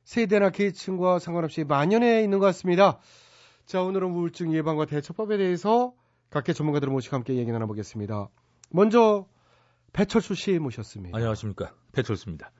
세대나 0.04 0.50
계층과 0.50 1.18
상관없이 1.18 1.64
만연해 1.64 2.22
있는 2.22 2.38
것 2.38 2.46
같습니다. 2.46 3.00
자, 3.66 3.82
오늘은 3.82 4.10
우울증 4.10 4.54
예방과 4.54 4.86
대처법에 4.86 5.38
대해서 5.38 5.92
각계 6.30 6.52
전문가들을 6.52 6.92
모시고 6.92 7.16
함께 7.16 7.34
얘기 7.34 7.50
나눠보겠습니다. 7.50 8.28
먼저 8.70 9.26
배철수 9.92 10.34
씨 10.34 10.58
모셨습니다. 10.58 11.16
안녕하십니까. 11.16 11.74
배철수입니다. 11.92 12.52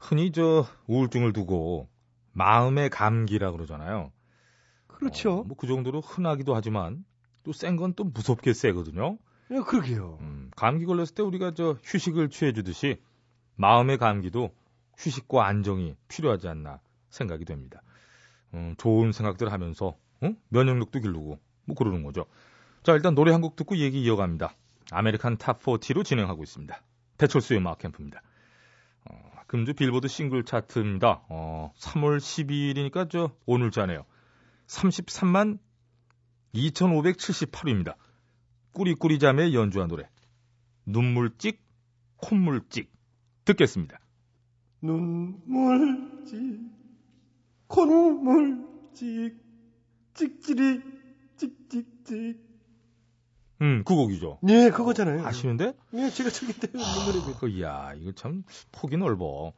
흔히 0.00 0.30
저 0.30 0.64
우울증을 0.86 1.32
두고 1.32 1.88
마음의 2.32 2.90
감기라 2.90 3.50
그러잖아요. 3.50 4.12
그렇죠. 4.86 5.42
뭐그 5.44 5.66
정도로 5.66 6.00
흔하기도 6.00 6.54
하지만 6.54 7.04
또 7.44 7.52
센 7.52 7.76
건 7.76 7.94
또 7.94 8.04
무섭게 8.04 8.52
세거든요. 8.52 9.18
예, 9.50 9.60
그러게요. 9.60 10.18
음, 10.20 10.50
감기 10.54 10.84
걸렸을 10.84 11.14
때 11.14 11.22
우리가 11.22 11.54
저 11.54 11.76
휴식을 11.82 12.28
취해 12.30 12.52
주듯이 12.52 13.00
마음의 13.56 13.98
감기도 13.98 14.50
휴식과 14.98 15.46
안정이 15.46 15.96
필요하지 16.08 16.46
않나 16.48 16.80
생각이 17.10 17.44
됩니다. 17.44 17.82
음, 18.54 18.74
좋은 18.78 19.10
생각들 19.12 19.50
하면서 19.50 19.96
응? 20.22 20.36
면역력도 20.50 21.00
기르고 21.00 21.38
뭐 21.64 21.76
그러는 21.76 22.02
거죠. 22.02 22.26
자, 22.82 22.92
일단 22.94 23.14
노래 23.14 23.32
한 23.32 23.40
곡 23.40 23.56
듣고 23.56 23.76
얘기 23.76 24.02
이어갑니다. 24.02 24.54
American 24.90 25.36
Top 25.36 25.60
40로 25.62 26.04
진행하고 26.04 26.42
있습니다. 26.42 26.82
배철수의 27.18 27.60
음악 27.60 27.78
캠프입니다. 27.78 28.22
어, 29.04 29.30
금주 29.46 29.74
빌보드 29.74 30.08
싱글 30.08 30.44
차트입니다. 30.44 31.24
어, 31.28 31.72
3월 31.78 32.18
12일이니까 32.18 33.10
저 33.10 33.32
오늘 33.46 33.70
자네요. 33.70 34.04
33만 34.66 35.58
2,578위입니다. 36.54 37.94
꾸리꾸리 38.72 39.18
자매 39.18 39.52
연주한 39.52 39.88
노래. 39.88 40.08
눈물찍, 40.86 41.60
콧물찍. 42.16 42.90
듣겠습니다. 43.44 43.98
눈물찍, 44.80 46.60
콧물찍, 47.66 49.36
찍찍이, 50.14 50.80
찍찍찍. 51.36 52.47
음, 53.60 53.82
그 53.84 53.94
곡이죠. 53.94 54.38
네, 54.42 54.70
그거잖아요. 54.70 55.26
아시는데? 55.26 55.74
예, 55.94 56.10
제가 56.10 56.30
저기 56.30 56.52
때 56.52 56.68
노래입니다. 56.72 57.38
그, 57.40 57.60
야, 57.60 57.92
이거 57.96 58.12
참 58.12 58.44
폭이 58.72 58.96
넓어. 58.96 59.52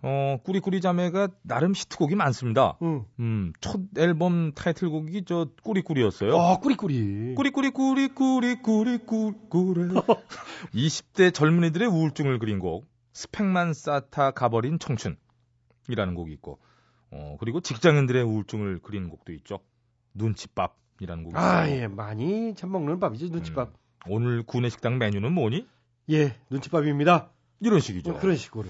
어, 0.00 0.38
꾸리꾸리 0.44 0.80
자매가 0.80 1.28
나름 1.42 1.72
히트곡이 1.74 2.14
많습니다. 2.14 2.78
응. 2.82 3.04
음, 3.18 3.52
첫 3.60 3.80
앨범 3.96 4.52
타이틀곡이 4.52 5.24
저 5.26 5.48
꾸리꾸리였어요. 5.62 6.38
아, 6.38 6.58
꾸리꾸리. 6.58 7.34
꾸리꾸리 7.34 7.70
꾸리꾸리 7.70 8.62
꾸리꾸리 8.62 9.88
20대 10.74 11.34
젊은이들의 11.34 11.88
우울증을 11.88 12.38
그린 12.38 12.60
곡 12.60 12.86
스펙만 13.12 13.74
쌓다 13.74 14.30
가버린 14.30 14.78
청춘이라는 14.78 16.14
곡이 16.14 16.32
있고 16.34 16.60
어, 17.10 17.36
그리고 17.40 17.60
직장인들의 17.60 18.22
우울증을 18.22 18.78
그린 18.80 19.08
곡도 19.08 19.32
있죠. 19.32 19.58
눈칫밥 20.14 20.76
이라는 21.00 21.24
곡이 21.24 21.36
아. 21.36 21.68
예, 21.70 21.86
많이 21.86 22.54
참 22.54 22.72
먹는 22.72 22.98
밥이죠, 23.00 23.28
눈칫밥. 23.28 23.72
오늘 24.08 24.42
구내식당 24.42 24.98
메뉴는 24.98 25.32
뭐니? 25.32 25.66
예, 26.10 26.36
눈칫밥입니다. 26.50 27.30
이런 27.60 27.80
식이죠. 27.80 28.12
어, 28.12 28.18
그런 28.18 28.36
식으로. 28.36 28.68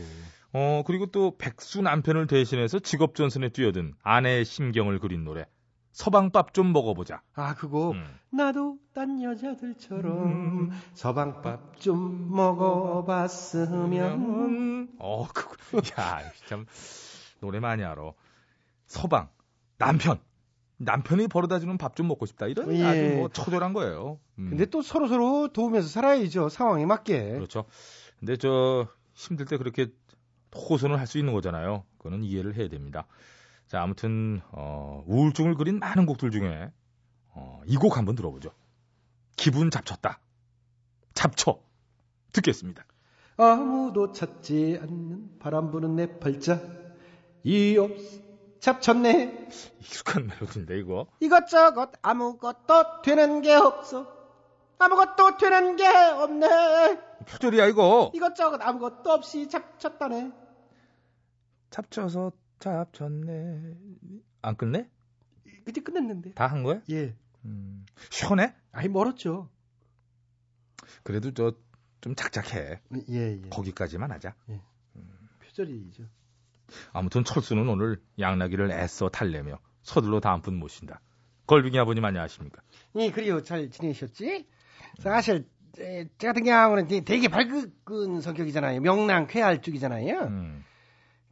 어, 0.52 0.82
그리고 0.86 1.06
또 1.06 1.36
백수 1.36 1.82
남편을 1.82 2.26
대신해서 2.26 2.78
직업 2.78 3.14
전선에 3.14 3.50
뛰어든 3.50 3.94
아내의 4.02 4.44
심경을 4.44 4.98
그린 4.98 5.24
노래. 5.24 5.46
서방밥 5.92 6.54
좀 6.54 6.72
먹어보자. 6.72 7.22
아, 7.34 7.54
그거. 7.54 7.90
음. 7.90 8.04
나도 8.30 8.78
딴 8.94 9.20
여자들처럼 9.22 10.70
서방밥 10.94 11.80
좀 11.80 12.30
먹어봤으면. 12.34 13.88
어, 14.98 15.26
그, 15.28 15.48
야, 15.98 16.20
참, 16.46 16.66
노래 17.40 17.58
많이 17.60 17.82
알아. 17.84 18.12
서방, 18.86 19.28
남편. 19.76 20.18
남편이 20.78 21.28
벌어다주는 21.28 21.76
밥 21.78 21.94
좀 21.96 22.08
먹고 22.08 22.26
싶다. 22.26 22.46
이런 22.46 22.72
예. 22.74 22.84
아주 22.84 23.16
뭐 23.16 23.28
처절한 23.28 23.72
거예요. 23.72 24.18
음, 24.38 24.50
근데 24.50 24.66
또 24.66 24.80
서로 24.82 25.08
서로 25.08 25.48
도우면서 25.52 25.88
살아야죠. 25.88 26.48
상황에 26.48 26.86
맞게. 26.86 27.32
그렇죠. 27.34 27.64
근데 28.20 28.36
저, 28.36 28.86
힘들 29.14 29.46
때 29.46 29.56
그렇게 29.56 29.88
호소는 30.54 30.96
할 30.96 31.06
수 31.06 31.18
있는 31.18 31.32
거잖아요. 31.32 31.84
그거는 31.98 32.22
이해를 32.24 32.54
해야 32.56 32.68
됩니다. 32.68 33.06
자, 33.66 33.82
아무튼, 33.82 34.40
어, 34.52 35.02
우울증을 35.06 35.54
그린 35.56 35.78
많은 35.78 36.06
곡들 36.06 36.30
중에, 36.30 36.70
어, 37.34 37.60
이 37.66 37.76
곡 37.76 37.96
한번 37.98 38.14
들어보죠. 38.14 38.50
기분 39.36 39.70
잡쳤다. 39.70 40.20
잡쳐. 41.14 41.60
듣겠습니다. 42.32 42.84
아무도 43.36 44.12
찾지 44.12 44.78
않는 44.82 45.38
바람 45.38 45.70
부는 45.70 45.96
내 45.96 46.18
팔자. 46.18 46.60
이 47.44 47.76
없 47.78 47.90
잡쳤네. 48.60 49.48
익숙한 49.80 50.26
멜로디인데, 50.26 50.78
이거. 50.78 51.06
이것저것 51.20 51.92
아무것도 52.02 53.02
되는 53.02 53.40
게 53.42 53.54
없어. 53.54 54.16
아무것도 54.78 55.36
되는 55.38 55.76
게 55.76 55.86
없네. 55.86 57.00
표절이야, 57.26 57.66
이거. 57.66 58.10
이것저것 58.14 58.60
아무것도 58.60 59.10
없이 59.10 59.48
잡쳤다네. 59.48 60.32
잡쳐서 61.70 62.32
잡쳤네. 62.58 63.74
안 64.42 64.56
끝내? 64.56 64.88
그때 65.64 65.80
끝냈는데. 65.82 66.32
다 66.34 66.46
한 66.46 66.62
거야? 66.62 66.80
예. 66.90 67.14
음, 67.44 67.84
시원해? 68.10 68.54
아이 68.72 68.88
멀었죠. 68.88 69.50
그래도 71.02 71.32
저, 71.34 71.52
좀 72.00 72.14
작작해. 72.14 72.80
예, 73.10 73.40
예. 73.42 73.48
거기까지만 73.50 74.10
하자. 74.12 74.34
표절이죠. 75.44 76.04
아무튼 76.92 77.24
철수는 77.24 77.68
오늘 77.68 78.00
양나기를 78.18 78.70
애써 78.72 79.08
달래며 79.08 79.58
서둘러 79.82 80.20
다음 80.20 80.40
분 80.42 80.56
모신다. 80.56 81.00
걸빙이 81.46 81.78
아버님 81.78 82.04
안녕하십니까? 82.04 82.60
예, 82.96 83.10
그리고 83.10 83.42
잘 83.42 83.70
지내셨지? 83.70 84.46
사실 84.98 85.46
에, 85.78 86.06
저 86.18 86.26
같은 86.28 86.44
경우는 86.44 86.88
되게- 87.04 87.28
밝은 87.28 88.20
성격이잖아요. 88.20 88.80
명랑 88.80 89.26
쾌활 89.28 89.62
쪽이잖아요. 89.62 90.18
음. 90.24 90.64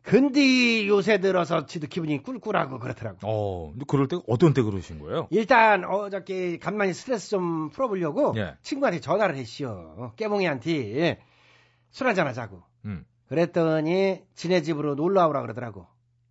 근데 0.03 0.87
요새 0.87 1.19
들어서 1.19 1.67
지도 1.67 1.89
기분이 1.89 2.23
꿀꿀하고 2.23 2.79
그렇더라고. 2.79 3.19
어, 3.25 3.75
그럴 3.89 4.07
때 4.07 4.17
어떤 4.29 4.55
때 4.55 4.63
그러신 4.63 5.01
거예요? 5.01 5.27
일단 5.33 5.85
어저께 5.85 6.59
간만에 6.59 6.93
스트레스 6.93 7.31
좀 7.31 7.71
풀어보려고 7.71 8.33
예. 8.37 8.55
친구한테 8.63 9.01
전화를 9.01 9.35
했시오. 9.35 10.13
깨봉이한테 10.17 11.21
술 11.91 12.07
한잔 12.07 12.29
하자고. 12.29 12.63
음. 12.85 13.05
그랬더니 13.29 14.25
지네 14.35 14.63
집으로 14.63 14.95
놀러 14.95 15.27
오라 15.27 15.43
그러더라고. 15.43 15.87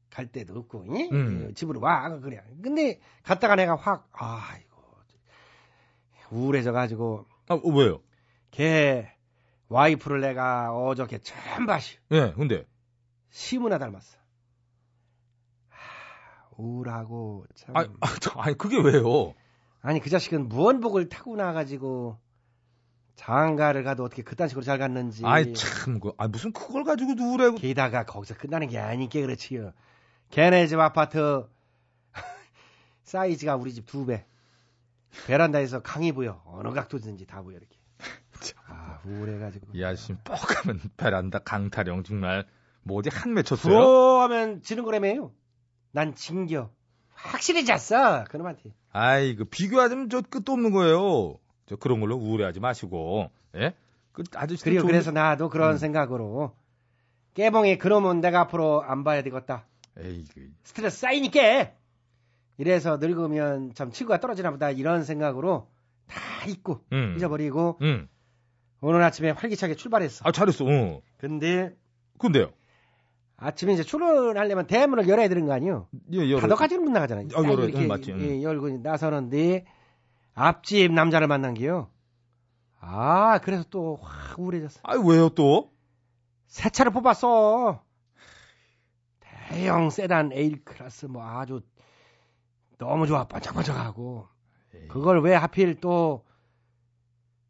갈 0.09 0.27
데도 0.27 0.57
없고, 0.57 0.85
이? 0.85 1.09
음. 1.11 1.53
집으로 1.55 1.81
와 1.81 2.07
그래. 2.19 2.41
근데 2.61 2.99
갔다가 3.23 3.55
내가 3.55 3.75
확 3.75 4.07
아이고 4.13 4.75
우울해져가지고 6.31 7.25
아, 7.47 7.53
어, 7.53 7.69
왜요? 7.69 8.01
걔 8.51 9.11
와이프를 9.67 10.21
내가 10.21 10.73
어저께 10.73 11.19
처음 11.19 11.65
봤시. 11.65 11.97
예, 12.11 12.33
근데. 12.33 12.65
시문화 13.29 13.77
닮았어. 13.77 14.17
하, 15.69 16.47
우울하고 16.57 17.45
참. 17.55 17.75
아니, 17.75 17.89
아, 17.99 18.07
저, 18.21 18.31
아니, 18.39 18.57
그게 18.57 18.77
왜요? 18.77 19.33
아니 19.81 19.99
그 19.99 20.09
자식은 20.09 20.47
무언복을 20.47 21.09
타고 21.09 21.35
나가지고 21.35 22.17
장가를 23.15 23.83
가도 23.83 24.03
어떻게 24.03 24.21
그딴 24.23 24.47
식으로 24.49 24.63
잘 24.63 24.77
갔는지. 24.77 25.25
아이 25.25 25.53
참, 25.53 25.99
그, 25.99 26.11
아 26.17 26.27
무슨 26.27 26.51
그걸 26.51 26.83
가지고 26.83 27.13
누구라고? 27.13 27.57
게다가 27.57 28.03
거기서 28.05 28.35
끝나는 28.35 28.67
게 28.67 28.77
아니게 28.77 29.21
그렇지요. 29.21 29.71
걔네 30.31 30.67
집 30.67 30.79
아파트 30.79 31.47
사이즈가 33.03 33.55
우리 33.55 33.73
집 33.73 33.85
두 33.85 34.05
배. 34.05 34.25
베란다에서 35.27 35.81
강이 35.81 36.11
보여. 36.11 36.41
어느 36.45 36.73
각도든지 36.73 37.25
다 37.25 37.41
보여 37.41 37.55
이렇게. 37.57 37.77
아 38.67 38.99
우울해가지고. 39.05 39.67
이 39.73 39.83
아저씨 39.83 40.13
뻑하면 40.23 40.81
베란다 40.97 41.39
강타령 41.39 42.03
정말 42.03 42.45
뭐 42.83 42.97
어디 42.99 43.09
한 43.09 43.33
맺혔어요? 43.33 43.61
부러하면 43.61 44.61
지는 44.61 44.83
거라며요. 44.83 45.31
난 45.91 46.15
징겨. 46.15 46.69
확실히 47.13 47.63
잤어 47.65 48.25
그놈한테. 48.25 48.71
아이 48.91 49.35
그 49.37 49.45
비교하자면 49.45 50.09
저 50.09 50.21
끝도 50.21 50.51
없는 50.51 50.71
거예요. 50.71 51.39
저 51.65 51.75
그런 51.75 51.99
걸로 51.99 52.15
우울해하지 52.15 52.59
마시고, 52.59 53.29
예? 53.55 53.73
그 54.11 54.23
아저씨 54.35 54.63
그리고 54.63 54.85
그래서 54.87 55.11
나도 55.11 55.49
그런 55.49 55.73
음. 55.73 55.77
생각으로 55.77 56.53
깨봉이 57.33 57.77
그놈은 57.77 58.21
내가 58.21 58.41
앞으로 58.41 58.81
안 58.83 59.03
봐야 59.03 59.21
되겠다. 59.23 59.65
에이 59.97 60.23
그 60.33 60.49
스트레스 60.63 60.99
쌓이니까 60.99 61.71
이래서 62.57 62.97
늙으면 62.97 63.73
참 63.73 63.91
치구가 63.91 64.19
떨어지나 64.21 64.51
보다 64.51 64.71
이런 64.71 65.03
생각으로 65.03 65.67
다 66.07 66.15
잊고 66.47 66.81
음. 66.93 67.15
잊어버리고 67.17 67.77
음. 67.81 68.07
오늘 68.79 69.01
아침에 69.03 69.31
활기차게 69.31 69.75
출발했어. 69.75 70.23
아 70.25 70.31
잘했어. 70.31 70.65
어. 70.65 71.01
근데 71.17 71.75
근데요. 72.17 72.51
아침에 73.37 73.73
이제 73.73 73.83
출근하려면 73.83 74.65
대문을 74.67 75.09
열어야 75.09 75.27
되는 75.27 75.45
거 75.45 75.51
아니에요? 75.51 75.87
예, 76.13 76.29
열어. 76.29 76.39
다덕까지는 76.41 76.85
못 76.85 76.91
나가잖아요. 76.91 77.27
아, 77.33 77.41
딱 77.41 77.51
열어야- 77.51 77.67
이렇게 77.67 77.83
음, 77.83 77.87
맞지, 77.89 78.11
음. 78.13 78.21
예, 78.21 78.41
열고 78.41 78.69
나서는데 78.77 79.65
앞집 80.35 80.91
남자를 80.91 81.27
만난 81.27 81.53
게요. 81.53 81.89
아 82.79 83.39
그래서 83.39 83.63
또 83.69 83.95
확 83.95 84.37
우울해졌어. 84.39 84.79
아 84.83 84.95
왜요 84.95 85.29
또? 85.29 85.71
새 86.47 86.69
차를 86.69 86.91
뽑았어. 86.91 87.83
대형 89.19 89.89
세단 89.89 90.31
A 90.33 90.55
클래스 90.63 91.07
뭐 91.07 91.23
아주 91.25 91.61
너무 92.77 93.07
좋아 93.07 93.25
반짝반짝하고 93.27 94.27
그걸 94.89 95.21
왜 95.21 95.33
하필 95.35 95.79
또 95.79 96.25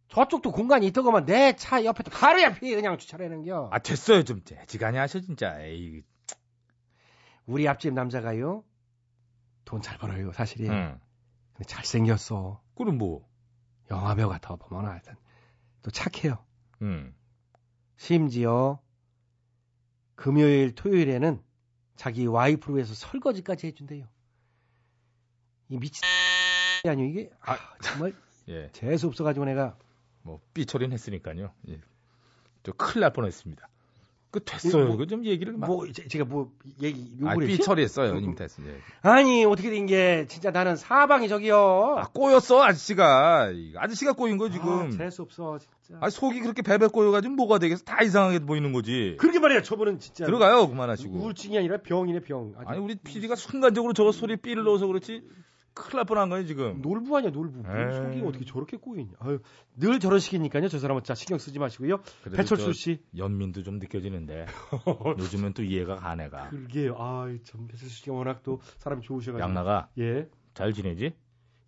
저쪽도 0.10 0.52
공간이 0.52 0.86
있더구만 0.88 1.26
내 1.26 1.54
차 1.56 1.84
옆에 1.84 2.04
또 2.04 2.12
바로 2.12 2.42
옆에 2.42 2.76
그냥 2.76 2.98
주차하는겨. 2.98 3.70
아 3.72 3.80
됐어요 3.80 4.24
좀 4.24 4.44
재지간히 4.44 4.98
하셔 4.98 5.20
진짜. 5.20 5.60
에이. 5.62 6.04
우리 7.48 7.68
앞집 7.68 7.94
남자가요 7.94 8.64
돈 9.66 9.82
잘 9.82 9.98
벌어요 9.98 10.32
사실이. 10.32 10.70
응. 10.70 11.00
근데 11.54 11.66
잘생겼어. 11.68 12.62
그럼 12.76 12.98
뭐? 12.98 13.28
영화배우 13.90 14.30
같아 14.30 14.56
보면 14.56 14.86
하여튼 14.86 15.16
또 15.82 15.92
착해요. 15.92 16.44
응. 16.82 17.14
심지어 17.98 18.80
금요일 20.16 20.74
토요일에는 20.74 21.42
자기 21.96 22.26
와이프로 22.26 22.80
해서 22.80 22.94
설거지까지 22.94 23.68
해준대요. 23.68 24.08
이 25.70 25.78
미친 25.78 26.02
아니요 26.88 27.08
이게 27.08 27.30
아, 27.42 27.58
정말 27.82 28.14
예. 28.50 28.70
재수 28.72 29.08
없어가지고 29.08 29.46
내가 29.46 29.78
뭐 30.22 30.42
삐처리는 30.54 30.94
했으니까요. 30.94 31.54
예. 31.70 31.82
저 32.64 32.72
큰일 32.74 33.02
날 33.02 33.14
뻔했습니다. 33.14 33.68
그 34.40 34.44
됐어요. 34.44 34.86
뭐- 34.88 34.96
이거 34.96 35.06
좀 35.06 35.24
얘기를 35.26 35.54
막. 35.54 35.68
뭐 35.68 35.86
제- 35.92 36.08
제가 36.08 36.26
뭐 36.26 36.52
얘기 36.82 37.12
아, 37.24 37.32
요구를 37.32 37.48
했지? 37.48 37.58
삐처리했어요. 37.60 38.16
이미 38.18 38.36
됐어요. 38.36 38.68
예. 38.68 38.78
아니 39.02 39.46
어떻게 39.46 39.70
된 39.70 39.86
게 39.86 40.26
진짜 40.28 40.52
나는 40.52 40.76
사방이 40.76 41.28
저기요. 41.30 41.96
아, 42.00 42.08
꼬였어 42.14 42.64
아저씨가. 42.64 43.52
아저씨가 43.78 44.14
꼬인 44.14 44.38
거 44.38 44.50
지금. 44.50 44.68
아, 44.68 44.90
재수 44.90 45.22
없어 45.22 45.58
진짜. 45.60 46.00
아, 46.02 46.10
속이 46.10 46.40
그렇게 46.42 46.62
베베 46.62 46.88
꼬여가지고 46.88 47.36
뭐가 47.36 47.60
되겠어? 47.60 47.84
다 47.84 48.02
이상하게 48.04 48.40
보이는 48.40 48.72
거지. 48.74 49.16
그러게 49.20 49.40
말이야 49.40 49.62
저분은 49.62 50.00
진짜 50.00 50.26
들어가요 50.26 50.68
그만하시고. 50.68 51.16
우울증이 51.18 51.58
아니라 51.58 51.78
병이네 51.78 52.22
병. 52.22 52.54
아주 52.58 52.68
아니 52.70 52.80
우리 52.80 52.96
PD가 52.96 53.36
순간적으로 53.36 53.94
저거 53.94 54.12
소리 54.12 54.36
삐를 54.38 54.64
넣어서 54.64 54.88
그렇지. 54.88 55.22
큰일 55.76 55.98
날 55.98 56.06
뻔한 56.06 56.30
거예요 56.30 56.46
지금. 56.48 56.82
놀부 56.82 57.16
아니야 57.18 57.32
놀부. 57.32 57.62
속이 57.62 58.22
어떻게 58.26 58.46
저렇게 58.46 58.78
꼬이냐. 58.78 59.12
아유, 59.20 59.40
늘 59.76 60.00
저런 60.00 60.20
식이니까요. 60.20 60.70
저 60.70 60.80
사람은 60.80 61.04
자 61.04 61.14
신경 61.14 61.38
쓰지 61.38 61.60
마시고요. 61.60 62.00
배철수 62.36 62.66
저 62.66 62.72
씨. 62.74 63.02
연민도 63.16 63.62
좀 63.64 63.78
느껴지는데 63.78 64.48
요즘은 65.20 65.54
또 65.54 65.64
이해가 65.64 65.98
가네가. 65.98 66.50
그러게요. 66.50 66.96
아참 66.96 67.68
배철수 67.68 67.90
씨가 67.90 68.14
워낙 68.14 68.42
또 68.42 68.62
사람이 68.80 69.04
좋으셔가지고. 69.04 69.48
양나가 69.48 69.90
예. 70.00 70.28
잘 70.54 70.74
지내지? 70.74 71.14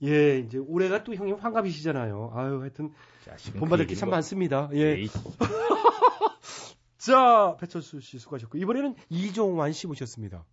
예, 0.04 0.40
이제 0.40 0.58
올해가 0.58 1.04
또 1.04 1.14
형님 1.14 1.36
환갑이시잖아요. 1.36 2.32
아유, 2.34 2.62
하여튼 2.62 2.92
본받을 3.60 3.86
그게참 3.86 4.08
얘기는 4.08 4.12
많습니다. 4.12 4.70
예. 4.74 5.04
자, 6.98 7.56
배철수 7.60 8.00
씨 8.02 8.20
수고하셨고 8.20 8.58
이번에는 8.58 8.96
이종환 9.10 9.72
씨 9.74 9.88
모셨습니다. 9.88 10.46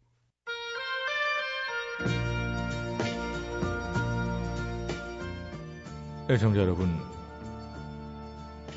애청자 6.31 6.61
여러분 6.61 6.99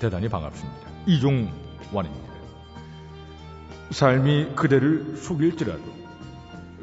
대단히 0.01 0.27
반갑습니다. 0.27 0.89
이종완입니다. 1.05 2.33
삶이 3.91 4.53
그대를 4.53 5.15
속일지라도 5.15 5.81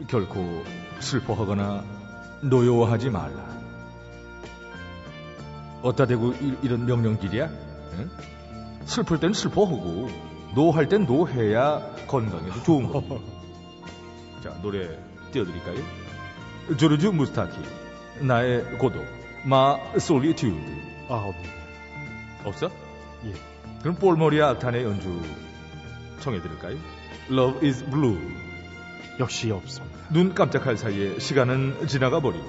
결코 0.09 0.65
슬퍼하거나 1.01 1.85
노여워하지 2.45 3.11
말라. 3.11 3.45
어따 5.83 6.07
대고 6.07 6.33
이, 6.33 6.67
런 6.67 6.87
명령질이야? 6.87 7.47
응? 7.47 8.11
슬플 8.87 9.21
땐 9.21 9.35
슬퍼하고 9.35 10.09
노할 10.55 10.89
땐 10.89 11.05
노해야 11.05 11.95
건강에도 12.07 12.63
좋은 12.63 12.89
거. 12.91 13.03
자 14.43 14.59
노래 14.63 14.99
띄워드릴까요? 15.31 15.77
조르주 16.79 17.13
무스타키 17.13 17.55
나의 18.21 18.79
고독 18.79 19.05
마 19.45 19.79
솔리튜드 19.99 20.57
아, 21.09 21.15
없네. 21.15 21.51
없어? 22.45 22.71
예. 23.27 23.33
그럼 23.81 23.97
볼머리아 23.97 24.51
악탄의 24.51 24.85
연주 24.85 25.21
청해드릴까요? 26.21 26.77
Love 27.31 27.67
is 27.69 27.85
blue 27.85 28.19
역시 29.21 29.51
없습니다. 29.51 29.99
눈 30.11 30.35
깜짝할 30.35 30.77
사이에 30.77 31.19
시간은 31.19 31.87
지나가 31.87 32.21
버리고 32.21 32.45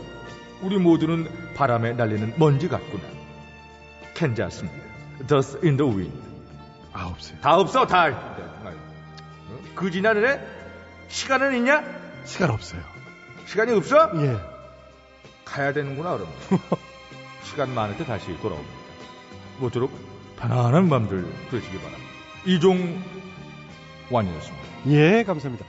우리 0.62 0.77
모두는 0.77 1.53
바람에 1.55 1.93
날리는 1.93 2.34
먼지 2.38 2.67
같구나 2.67 3.03
캔자스입니다 4.13 4.86
Dust 5.27 5.60
in 5.63 5.77
the 5.77 5.91
wind 5.91 6.17
아, 6.93 7.08
없어요. 7.08 7.38
다 7.41 7.58
없어 7.58 7.86
다 7.86 8.36
그 9.75 9.91
지나는 9.91 10.39
시간은 11.10 11.58
있냐? 11.58 11.84
시간 12.23 12.49
없어요. 12.49 12.81
시간이 13.45 13.73
없어? 13.73 14.10
예. 14.23 14.38
가야 15.43 15.73
되는구나 15.73 16.17
그러면 16.17 16.34
시간 17.45 17.73
많을 17.73 17.97
때 17.97 18.03
다시 18.05 18.36
돌아옵니다 18.41 18.73
모쪼록 19.60 19.91
편안한 20.38 20.89
밤들 20.89 21.23
되시기 21.49 21.77
바랍니다 21.77 22.03
이종완이었습니다 22.45 24.65
예, 24.88 25.23
감사합니다. 25.23 25.65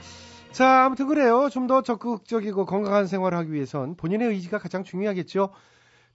자, 0.51 0.85
아무튼 0.85 1.07
그래요. 1.07 1.49
좀 1.49 1.67
더 1.67 1.81
적극적이고 1.81 2.65
건강한 2.65 3.07
생활을 3.07 3.37
하기 3.39 3.51
위해선 3.51 3.95
본인의 3.95 4.29
의지가 4.29 4.59
가장 4.59 4.83
중요하겠죠. 4.83 5.49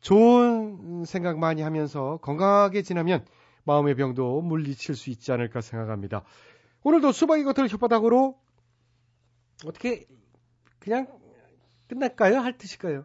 좋은 0.00 1.04
생각 1.04 1.38
많이 1.38 1.62
하면서 1.62 2.18
건강하게 2.22 2.82
지나면 2.82 3.24
마음의 3.64 3.96
병도 3.96 4.40
물리칠 4.42 4.94
수 4.94 5.10
있지 5.10 5.32
않을까 5.32 5.60
생각합니다. 5.60 6.22
오늘도 6.84 7.12
수박이 7.12 7.42
겉을 7.44 7.68
혓바닥으로 7.68 8.36
어떻게 9.66 10.06
그냥 10.78 11.06
끝날까요? 11.88 12.38
핥으실까요? 12.40 13.04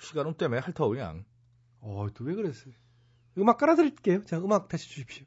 시간은 0.00 0.34
때문에 0.34 0.60
핥아 0.60 0.88
그냥 0.88 1.24
어, 1.86 2.06
또 2.14 2.24
왜 2.24 2.34
그랬어요? 2.34 2.74
음악 3.38 3.58
깔아드릴게요. 3.58 4.24
자, 4.24 4.38
음악 4.38 4.68
다시 4.68 4.88
주십시오. 4.88 5.24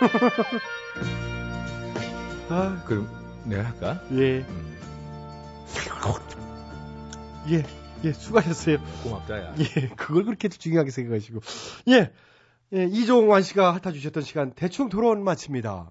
아, 2.50 2.82
그럼 2.86 3.08
내가 3.46 3.64
할까? 3.64 4.02
예. 4.12 4.44
예, 7.48 7.64
예, 8.04 8.12
수고하셨어요. 8.12 8.78
고맙다 9.02 9.38
야 9.42 9.54
예, 9.58 9.88
그걸 9.96 10.24
그렇게 10.24 10.48
중요하게 10.48 10.90
생각하시고. 10.90 11.40
예, 11.88 12.12
예, 12.74 12.84
이종환 12.84 13.42
씨가 13.42 13.72
핥아주셨던 13.74 14.22
시간 14.22 14.52
대충 14.52 14.88
토론 14.88 15.24
마칩니다. 15.24 15.90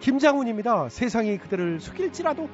김장훈입니다. 0.00 0.88
세상이 0.90 1.38
그대를 1.38 1.80
속일지라도. 1.80 2.48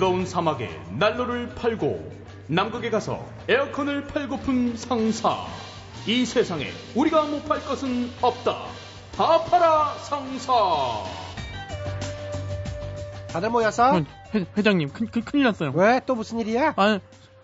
뜨거운 0.00 0.24
사막에 0.24 0.66
난로를 0.98 1.54
팔고 1.56 2.10
남극에 2.46 2.88
가서 2.88 3.22
에어컨을 3.46 4.06
팔고픈 4.06 4.74
상사. 4.74 5.44
이 6.06 6.24
세상에 6.24 6.68
우리가 6.94 7.26
못 7.26 7.44
팔 7.44 7.60
것은 7.60 8.08
없다. 8.22 8.64
다 9.14 9.44
팔아 9.44 9.92
상사. 9.98 10.54
다들 13.28 13.50
모였어? 13.50 14.00
회, 14.34 14.46
회장님 14.56 14.88
큰, 14.88 15.06
큰, 15.06 15.22
큰일 15.22 15.44
났어요. 15.44 15.70
왜? 15.74 16.00
또 16.06 16.14
무슨 16.14 16.40
일이야? 16.40 16.72
아 16.78 16.98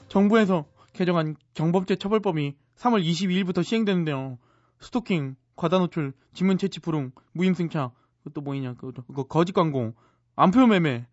정부에서 0.09 0.65
개정한 0.95 1.37
경범죄 1.53 1.97
처벌법이 1.97 2.57
3월 2.79 3.05
22일부터 3.05 3.63
시행되는데요. 3.65 4.39
스토킹, 4.81 5.37
과다 5.57 5.79
노출, 5.79 6.15
지문 6.33 6.57
채취 6.57 6.81
불응, 6.81 7.13
무임승차, 7.33 7.91
그것도 8.25 8.41
뭐이냐, 8.41 8.77
그거, 8.79 9.03
그거 9.07 9.25
거짓 9.25 9.53
광고, 9.53 9.93
안표 10.37 10.67
매매, 10.69 11.07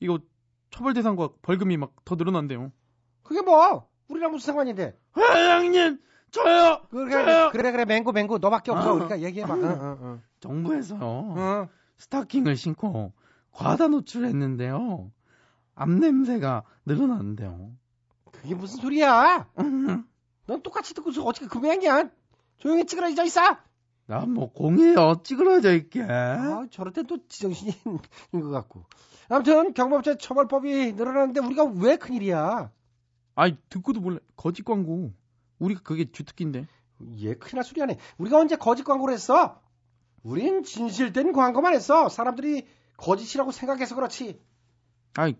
이거 0.00 0.18
처벌 0.74 0.92
대상과 0.94 1.28
벌금이 1.42 1.76
막 1.76 1.92
더 2.04 2.16
늘어난대요. 2.16 2.72
그게 3.22 3.40
뭐? 3.42 3.88
우리랑 4.08 4.32
무슨 4.32 4.46
상관인데? 4.46 4.98
회장님, 5.16 6.00
저요. 6.32 6.82
그래 6.90 7.10
저요. 7.24 7.50
그래 7.52 7.70
그래 7.70 7.84
맹구 7.84 8.12
맹구 8.12 8.38
너밖에 8.38 8.72
없어. 8.72 8.90
어. 8.90 8.94
우리가 8.94 9.20
얘기해봐. 9.20 9.54
어, 9.54 9.56
어, 9.56 9.98
어. 10.00 10.20
정부에서요. 10.40 10.98
어. 11.00 11.68
스타킹을 11.98 12.56
신고 12.56 13.12
과다 13.52 13.86
노출했는데요. 13.86 15.12
앞냄새가 15.76 16.64
늘어났는데요. 16.86 17.70
그게 18.32 18.54
무슨 18.56 18.80
소리야? 18.80 19.48
넌 20.46 20.62
똑같이 20.62 20.92
듣고서 20.94 21.22
어떻게 21.22 21.46
그 21.46 21.58
모양이야? 21.58 22.10
조용히 22.58 22.84
찌그러져 22.84 23.24
있어. 23.24 23.40
나 24.06 24.26
뭐 24.26 24.52
공에 24.52 24.94
어찌 24.96 25.34
그러져 25.34 25.74
있게. 25.74 26.02
아, 26.02 26.66
저럴 26.70 26.92
땐또 26.92 27.26
지정신인 27.28 27.74
것 28.32 28.50
같고. 28.50 28.84
아무튼 29.28 29.72
경범죄 29.72 30.18
처벌법이 30.18 30.92
늘어나는데 30.92 31.40
우리가 31.40 31.64
왜 31.64 31.96
큰일이야? 31.96 32.70
아이 33.34 33.56
듣고도 33.70 34.00
몰라. 34.00 34.18
거짓 34.36 34.62
광고. 34.64 35.12
우리가 35.58 35.80
그게 35.82 36.10
주특기인데. 36.10 36.66
얘 37.20 37.34
큰일 37.34 37.56
날 37.56 37.64
소리 37.64 37.80
하네. 37.80 37.98
우리가 38.18 38.38
언제 38.38 38.56
거짓 38.56 38.84
광고를 38.84 39.14
했어? 39.14 39.60
우린 40.22 40.62
진실된 40.62 41.32
광고만 41.32 41.72
했어. 41.74 42.08
사람들이 42.08 42.66
거짓이라고 42.96 43.50
생각해서 43.52 43.94
그렇지. 43.94 44.40
아이 45.16 45.34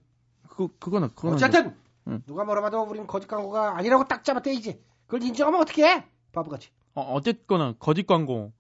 그거 0.49 0.71
그거는 0.79 1.09
그거는. 1.15 1.37
어쨌든 1.37 1.77
응. 2.09 2.23
누가 2.27 2.45
뭐라 2.45 2.61
봐도 2.63 2.83
우린 2.83 3.07
거짓 3.07 3.27
광고가 3.27 3.77
아니라고 3.77 4.05
딱 4.05 4.25
잡아떼이지. 4.25 4.83
그걸 5.07 5.23
인정하면 5.23 5.61
어떻게 5.61 5.85
해? 5.87 6.07
바보같이. 6.33 6.71
어, 6.95 7.03
어쨌거나 7.15 7.75
거짓 7.79 8.07
광고, 8.07 8.53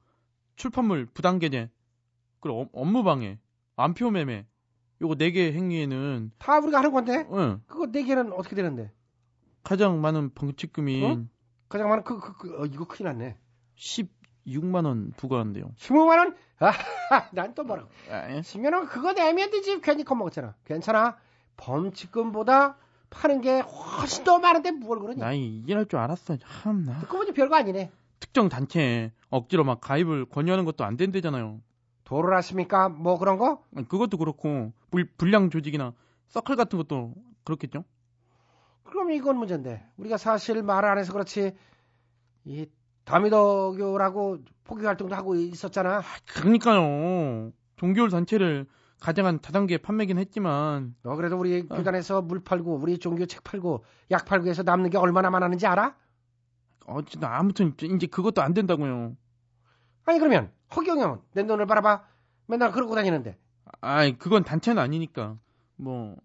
출판물 0.57 1.07
부당 1.07 1.39
게재, 1.39 1.71
그리고 2.41 2.63
업- 2.63 2.71
업무 2.73 3.03
방해, 3.03 3.39
암표 3.77 4.11
매매, 4.11 4.47
요거 5.01 5.17
네 5.17 5.31
개 5.33 5.53
행위에는 5.53 6.33
다 6.39 6.59
우리가 6.59 6.79
하는 6.79 6.93
건데. 6.93 7.27
응, 7.33 7.61
그거 7.67 7.87
네 7.91 8.03
개는 8.05 8.33
어떻게 8.33 8.55
되는데? 8.57 8.93
가장 9.63 10.01
많은 10.01 10.33
벌칙금인 10.35 11.05
어? 11.05 11.25
가장 11.69 11.89
많은 11.89 12.05
그, 12.05 12.21
그, 12.21 12.37
그 12.37 12.63
어, 12.63 12.67
이거 12.67 12.87
큰일 12.87 13.09
났네. 13.13 13.37
16만 13.77 14.85
원 14.85 15.13
부과한대요. 15.17 15.73
15만 15.77 16.19
원? 16.19 16.37
아, 16.61 16.71
난 17.33 17.55
또 17.55 17.65
뭐라고. 17.65 17.89
아, 18.11 18.31
예. 18.31 18.41
10만 18.41 18.73
원 18.75 18.87
그거 18.87 19.13
내면 19.13 19.51
되지. 19.51 19.81
괜히 19.81 20.05
겁먹었잖아. 20.05 20.55
괜찮아. 20.65 21.17
범칙금보다 21.57 22.77
파는 23.11 23.41
게 23.41 23.61
훨씬 23.61 24.25
더 24.25 24.39
많은데 24.39 24.71
뭘 24.73 24.99
그러냐. 25.01 25.25
나 25.25 25.33
이해할 25.33 25.87
줄 25.87 25.99
알았어. 25.99 26.37
참나. 26.37 27.01
듣고 27.01 27.19
보니 27.19 27.33
별거 27.33 27.57
아니네. 27.57 27.91
특정 28.25 28.49
단체에 28.49 29.13
억지로 29.29 29.65
막 29.65 29.83
가입을 29.83 30.25
권유하는 30.25 30.65
것도 30.65 30.83
안 30.85 30.97
된대잖아요. 30.97 31.61
도를 32.05 32.35
하십니까? 32.37 32.89
뭐 32.89 33.19
그런 33.19 33.37
거? 33.37 33.63
그것도 33.89 34.17
그렇고 34.17 34.73
불, 34.91 35.07
불량 35.19 35.51
조직이나 35.51 35.93
서클 36.29 36.57
같은 36.57 36.79
것도 36.79 37.15
그렇겠죠. 37.45 37.85
그럼 38.85 39.11
이건 39.13 39.37
문제인데. 39.37 39.87
우리가 39.99 40.17
사실 40.17 40.63
말 40.63 40.85
안 40.87 40.97
해서 40.99 41.13
그렇지. 41.13 41.55
이 42.47 42.67
다미더교라고 43.05 44.39
포기 44.65 44.87
활동도 44.87 45.15
하고 45.15 45.35
있었잖아. 45.35 46.01
그러니까요. 46.35 47.53
종교 47.77 48.09
단체를 48.09 48.67
가장한 49.01 49.41
다단계 49.41 49.79
판매긴 49.79 50.17
했지만 50.19 50.95
너 51.03 51.15
그래도 51.17 51.37
우리 51.39 51.67
어. 51.69 51.75
교단에서 51.77 52.23
물 52.23 52.43
팔고 52.43 52.77
우리 52.77 52.99
종교 52.99 53.27
책 53.27 53.45
팔고 53.45 53.85
약 54.11 54.25
팔고 54.25 54.47
해서 54.49 54.63
남는 54.63 54.89
게 54.91 54.97
얼마나 54.97 55.29
많았는지 55.29 55.67
알아? 55.67 55.95
어쨌든 56.87 57.29
아무튼 57.29 57.75
이제 57.81 58.07
그것도 58.07 58.43
안 58.43 58.55
된다고요. 58.55 59.17
아니 60.05 60.19
그러면 60.19 60.51
허경영은 60.75 61.19
내 61.33 61.47
돈을 61.47 61.67
바라봐 61.67 62.05
맨날 62.47 62.73
그러고 62.73 62.95
다니는데 62.95 63.39
아이 63.81 64.17
그건 64.19 64.45
단체는 64.45 64.83
아니니까 64.83 65.39
뭐 65.77 66.17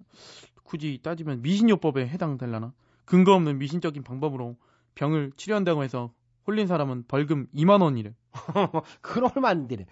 굳이 0.63 1.00
따지면 1.02 1.41
미신요법에 1.41 2.08
해당될라나 2.08 2.74
근거 3.06 3.34
없는 3.34 3.58
미신적인 3.58 4.04
방법으로 4.04 4.56
병을 4.95 5.32
치료한다고 5.36 5.84
해서 5.84 6.13
홀린 6.45 6.67
사람은 6.67 7.06
벌금 7.08 7.48
2만 7.56 7.82
원이래. 7.82 8.13
그건 9.02 9.32
얼마 9.36 9.50
안 9.50 9.67
되네. 9.67 9.86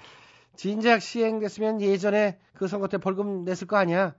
진작 0.55 1.01
시행됐으면 1.01 1.81
예전에 1.81 2.39
그 2.53 2.67
선거 2.67 2.87
때 2.87 2.97
벌금 2.97 3.43
냈을 3.43 3.67
거 3.67 3.77
아니야. 3.77 4.15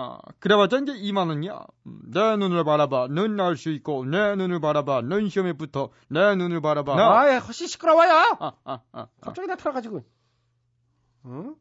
아, 0.00 0.18
그래봤자 0.38 0.78
이제 0.78 0.92
2만 0.92 1.28
원이야. 1.28 1.60
음, 1.86 2.00
내 2.12 2.36
눈을 2.36 2.62
바라봐, 2.62 3.08
넌 3.10 3.34
날 3.36 3.56
수 3.56 3.70
있고, 3.70 4.04
내 4.04 4.36
눈을 4.36 4.60
바라봐, 4.60 5.02
넌 5.02 5.28
시험에 5.28 5.54
붙어, 5.54 5.90
내 6.08 6.36
눈을 6.36 6.60
바라봐. 6.60 6.94
나 6.94 7.18
아예 7.20 7.36
훨씬 7.38 7.66
시끄러워요. 7.66 8.36
아, 8.38 8.52
아, 8.64 8.80
아, 8.92 9.06
갑자기 9.20 9.48
나타나가지고. 9.48 10.04
응? 11.26 11.56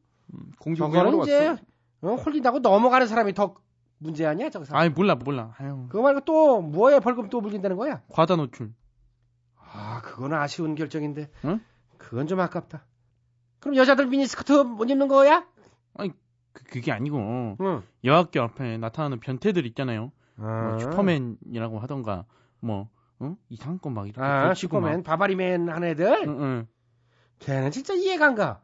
공중부양하러 0.59 1.11
저거는 1.11 1.23
이제 1.23 1.47
왔어. 1.47 1.61
어, 2.01 2.13
홀린다고 2.15 2.59
넘어가는 2.59 3.07
사람이 3.07 3.33
더 3.33 3.55
문제 3.97 4.25
아니야, 4.27 4.51
저거 4.51 4.65
사람. 4.65 4.81
아이 4.83 4.89
몰라 4.89 5.15
몰라. 5.15 5.55
아유. 5.57 5.87
그거 5.89 6.03
말고 6.03 6.21
또 6.25 6.61
뭐에 6.61 6.99
벌금 6.99 7.29
또 7.29 7.41
물린다는 7.41 7.75
거야? 7.77 8.03
과다 8.09 8.35
노출. 8.35 8.71
아, 9.59 10.01
그건 10.03 10.33
아쉬운 10.33 10.75
결정인데. 10.75 11.31
응? 11.45 11.59
그건 11.97 12.27
좀 12.27 12.39
아깝다. 12.39 12.85
그럼 13.59 13.75
여자들 13.77 14.05
미니스커트 14.05 14.51
못 14.51 14.87
입는 14.89 15.07
거야? 15.07 15.47
아니 15.95 16.11
그, 16.57 16.63
그게 16.65 16.91
아니고 16.91 17.57
응. 17.61 17.83
여학교 18.03 18.41
앞에 18.41 18.77
나타나는 18.77 19.19
변태들 19.19 19.65
있잖아요. 19.67 20.11
아. 20.37 20.69
뭐 20.69 20.79
슈퍼맨이라고 20.79 21.79
하던가 21.79 22.25
뭐 22.59 22.89
응? 23.21 23.35
이상한 23.49 23.79
거 23.79 23.89
막 23.89 24.07
이렇게 24.07 24.21
아, 24.21 24.53
슈퍼맨, 24.53 24.97
막. 24.97 25.03
바바리맨 25.03 25.69
한 25.69 25.83
애들? 25.83 26.23
응, 26.27 26.41
응. 26.41 26.67
걔는 27.39 27.71
진짜 27.71 27.93
이해가 27.93 28.25
안 28.27 28.35
가. 28.35 28.61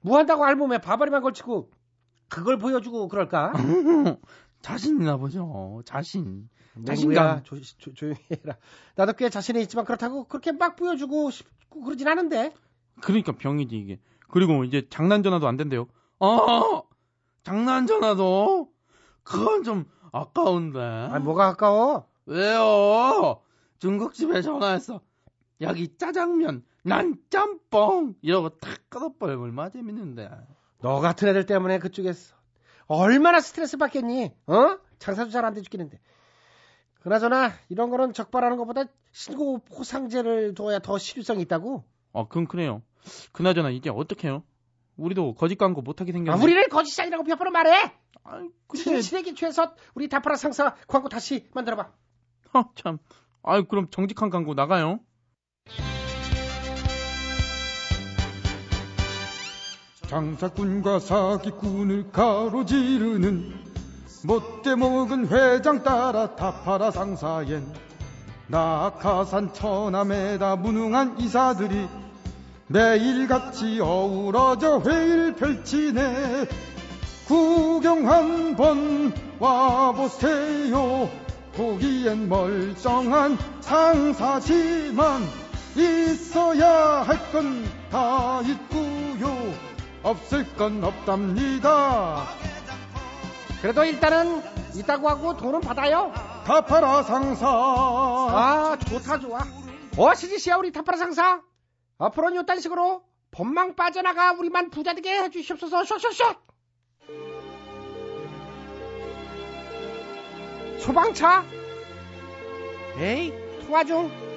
뭐 0.00 0.18
한다고 0.18 0.44
알몸에 0.44 0.78
바바리만 0.78 1.22
걸치고 1.22 1.70
그걸 2.28 2.58
보여주고 2.58 3.08
그럴까? 3.08 3.52
자신 4.62 5.00
있나 5.00 5.16
보죠. 5.16 5.82
자신. 5.84 6.48
자신감. 6.86 7.42
조, 7.44 7.60
조, 7.60 7.92
조용히 7.94 8.18
해라. 8.30 8.56
나도 8.96 9.12
꽤 9.14 9.28
자신이 9.28 9.60
있지만 9.62 9.84
그렇다고 9.84 10.24
그렇게 10.24 10.52
막 10.52 10.74
보여주고 10.76 11.30
싶고 11.30 11.82
그러진 11.82 12.08
않은데. 12.08 12.52
그러니까 13.00 13.32
병이지 13.32 13.76
이게. 13.76 14.00
그리고 14.28 14.64
이제 14.64 14.82
장난 14.90 15.22
전화도 15.22 15.46
안 15.46 15.56
된대요. 15.56 15.86
어, 16.18 16.82
장난 17.44 17.86
전화도 17.86 18.70
그건 19.22 19.62
좀 19.62 19.84
아까운데. 20.12 20.78
아, 20.80 21.18
뭐가 21.18 21.46
아까워? 21.48 22.08
왜요? 22.26 23.40
중국집에 23.78 24.42
전화했어. 24.42 25.00
여기 25.60 25.96
짜장면, 25.96 26.64
난 26.82 27.16
짬뽕 27.30 28.14
이러고 28.22 28.58
탁 28.58 28.80
끊어버리면 28.88 29.42
얼마나 29.42 29.70
재밌는데. 29.70 30.30
너 30.80 31.00
같은 31.00 31.28
애들 31.28 31.46
때문에 31.46 31.78
그쪽에서 31.78 32.34
얼마나 32.86 33.40
스트레스 33.40 33.76
받겠니? 33.76 34.32
어? 34.46 34.78
장사도 34.98 35.30
잘 35.30 35.44
안 35.44 35.54
돼 35.54 35.62
죽겠는데. 35.62 36.00
그나저나 37.00 37.52
이런 37.68 37.90
거는 37.90 38.14
적발하는 38.14 38.56
것보다 38.56 38.84
신고 39.12 39.58
포상제를 39.58 40.54
둬야 40.54 40.78
더 40.78 40.96
실효성이 40.98 41.42
있다고. 41.42 41.84
어, 42.12 42.28
그건 42.28 42.46
그래요. 42.46 42.82
그나저나 43.32 43.70
이제 43.70 43.90
어떡해요? 43.90 44.42
우리도 44.96 45.34
거짓 45.34 45.56
광고 45.56 45.82
못하게 45.82 46.12
아, 46.12 46.14
생겼네. 46.14 46.42
우리를 46.42 46.68
거짓이 46.68 47.02
아니라고 47.02 47.24
몇 47.24 47.36
번을 47.36 47.52
말해. 47.52 47.92
아이, 48.24 48.48
근데 48.66 48.84
진실에게 48.84 49.34
취해서 49.34 49.74
우리 49.94 50.08
다파라 50.08 50.36
상사 50.36 50.74
광고 50.86 51.08
다시 51.08 51.48
만들어봐. 51.54 51.90
어, 52.54 52.64
참. 52.76 52.98
아유, 53.42 53.64
그럼 53.66 53.88
정직한 53.90 54.30
광고 54.30 54.54
나가요. 54.54 55.00
장사꾼과 60.08 61.00
사기꾼을 61.00 62.12
가로지르는 62.12 63.64
못돼 64.24 64.76
먹은 64.76 65.28
회장 65.28 65.82
따라 65.82 66.34
타파라 66.36 66.90
상사엔 66.90 67.66
낙하산 68.46 69.52
처남에다 69.52 70.56
무능한 70.56 71.18
이사들이 71.18 71.88
매일같이 72.66 73.80
어우러져 73.80 74.80
회의를 74.80 75.34
펼치네 75.36 76.46
구경 77.26 78.08
한번 78.10 79.12
와보세요 79.38 81.08
보기엔 81.54 82.28
멀쩡한 82.28 83.38
상사지만 83.60 85.22
있어야 85.76 87.02
할 87.02 87.18
건 87.32 87.64
다 87.90 88.40
있고요 88.42 89.54
없을 90.02 90.44
건 90.56 90.82
없답니다 90.82 92.24
그래도 93.62 93.84
일단은 93.84 94.42
있다고 94.74 95.08
하고 95.08 95.36
돈은 95.38 95.60
받아요. 95.62 96.12
타파라 96.44 97.02
상사. 97.04 97.46
아, 97.48 98.76
좋다, 98.88 99.18
좋아. 99.20 99.38
어, 99.96 100.14
시지씨야, 100.14 100.56
우리 100.56 100.70
타파라 100.70 100.98
상사. 100.98 101.40
앞으로는 101.98 102.36
요딴 102.38 102.60
식으로 102.60 103.04
법망 103.30 103.74
빠져나가 103.76 104.32
우리만 104.32 104.70
부자 104.70 104.94
되게 104.94 105.20
해주시옵소서, 105.22 105.84
슛슛슛! 105.84 106.36
소방차? 110.80 111.44
에이, 112.98 113.32
중. 113.86 114.33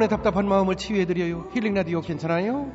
여러분의 0.00 0.08
답답한 0.08 0.48
마음을 0.48 0.76
치유해드려요. 0.76 1.50
힐링 1.52 1.74
라디오 1.74 2.00
괜찮아요? 2.00 2.72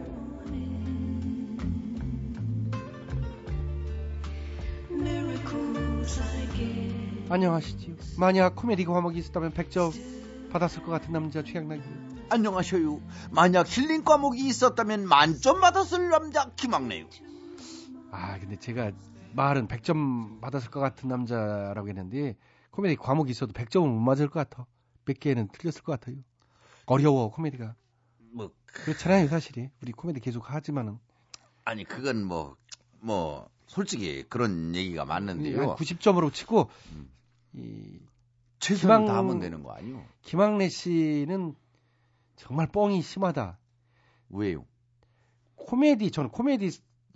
안녕하시지요. 7.30 7.95
만약 8.19 8.55
코미디 8.55 8.86
과목이 8.86 9.17
있었다면 9.17 9.53
100점 9.53 10.51
받았을 10.51 10.84
것 10.84 10.91
같은 10.91 11.11
남자 11.11 11.41
최양락이 11.43 11.82
안녕하셔요. 12.30 13.01
만약 13.32 13.65
힐링 13.67 14.03
과목이 14.03 14.45
있었다면 14.47 15.07
만점 15.07 15.61
받았을 15.61 16.09
남자 16.09 16.51
김학래요. 16.55 17.07
아 18.11 18.38
근데 18.39 18.55
제가 18.57 18.91
말은 19.34 19.67
100점 19.67 20.41
받았을 20.41 20.69
것 20.69 20.80
같은 20.80 21.09
남자라고 21.09 21.88
했는데 21.88 22.36
코미디 22.69 22.97
과목이 22.97 23.32
있어도 23.32 23.51
100점은 23.53 23.88
못 23.88 23.99
맞을 23.99 24.30
것 24.30 24.47
같아. 24.47 24.67
몇 25.05 25.19
개는 25.19 25.49
틀렸을 25.53 25.82
것 25.82 25.99
같아요. 25.99 26.17
어려워 26.86 27.30
코미디가. 27.32 27.76
뭐 28.32 28.52
그렇잖아요 28.66 29.28
사실이. 29.28 29.70
우리 29.82 29.92
코미디 29.92 30.20
계속 30.20 30.50
하지만은 30.52 31.00
아니 31.64 31.84
그건 31.84 32.26
뭐뭐 32.26 33.50
솔직히 33.68 34.24
그런 34.30 34.76
얘기가 34.76 35.06
맞는데요. 35.06 35.76
90점으로 35.76 36.32
치고 36.34 36.70
이 37.54 38.00
최선을 38.60 38.98
김학- 39.06 39.08
다하면 39.08 39.40
되는 39.40 39.64
거 39.64 39.72
아니요? 39.72 40.06
김학래 40.22 40.70
씨는 40.70 41.56
정말 42.36 42.68
뻥이 42.68 43.02
심하다. 43.02 43.58
왜요? 44.30 44.66
코미디 45.56 46.12
저는 46.12 46.30
코미디 46.30 46.66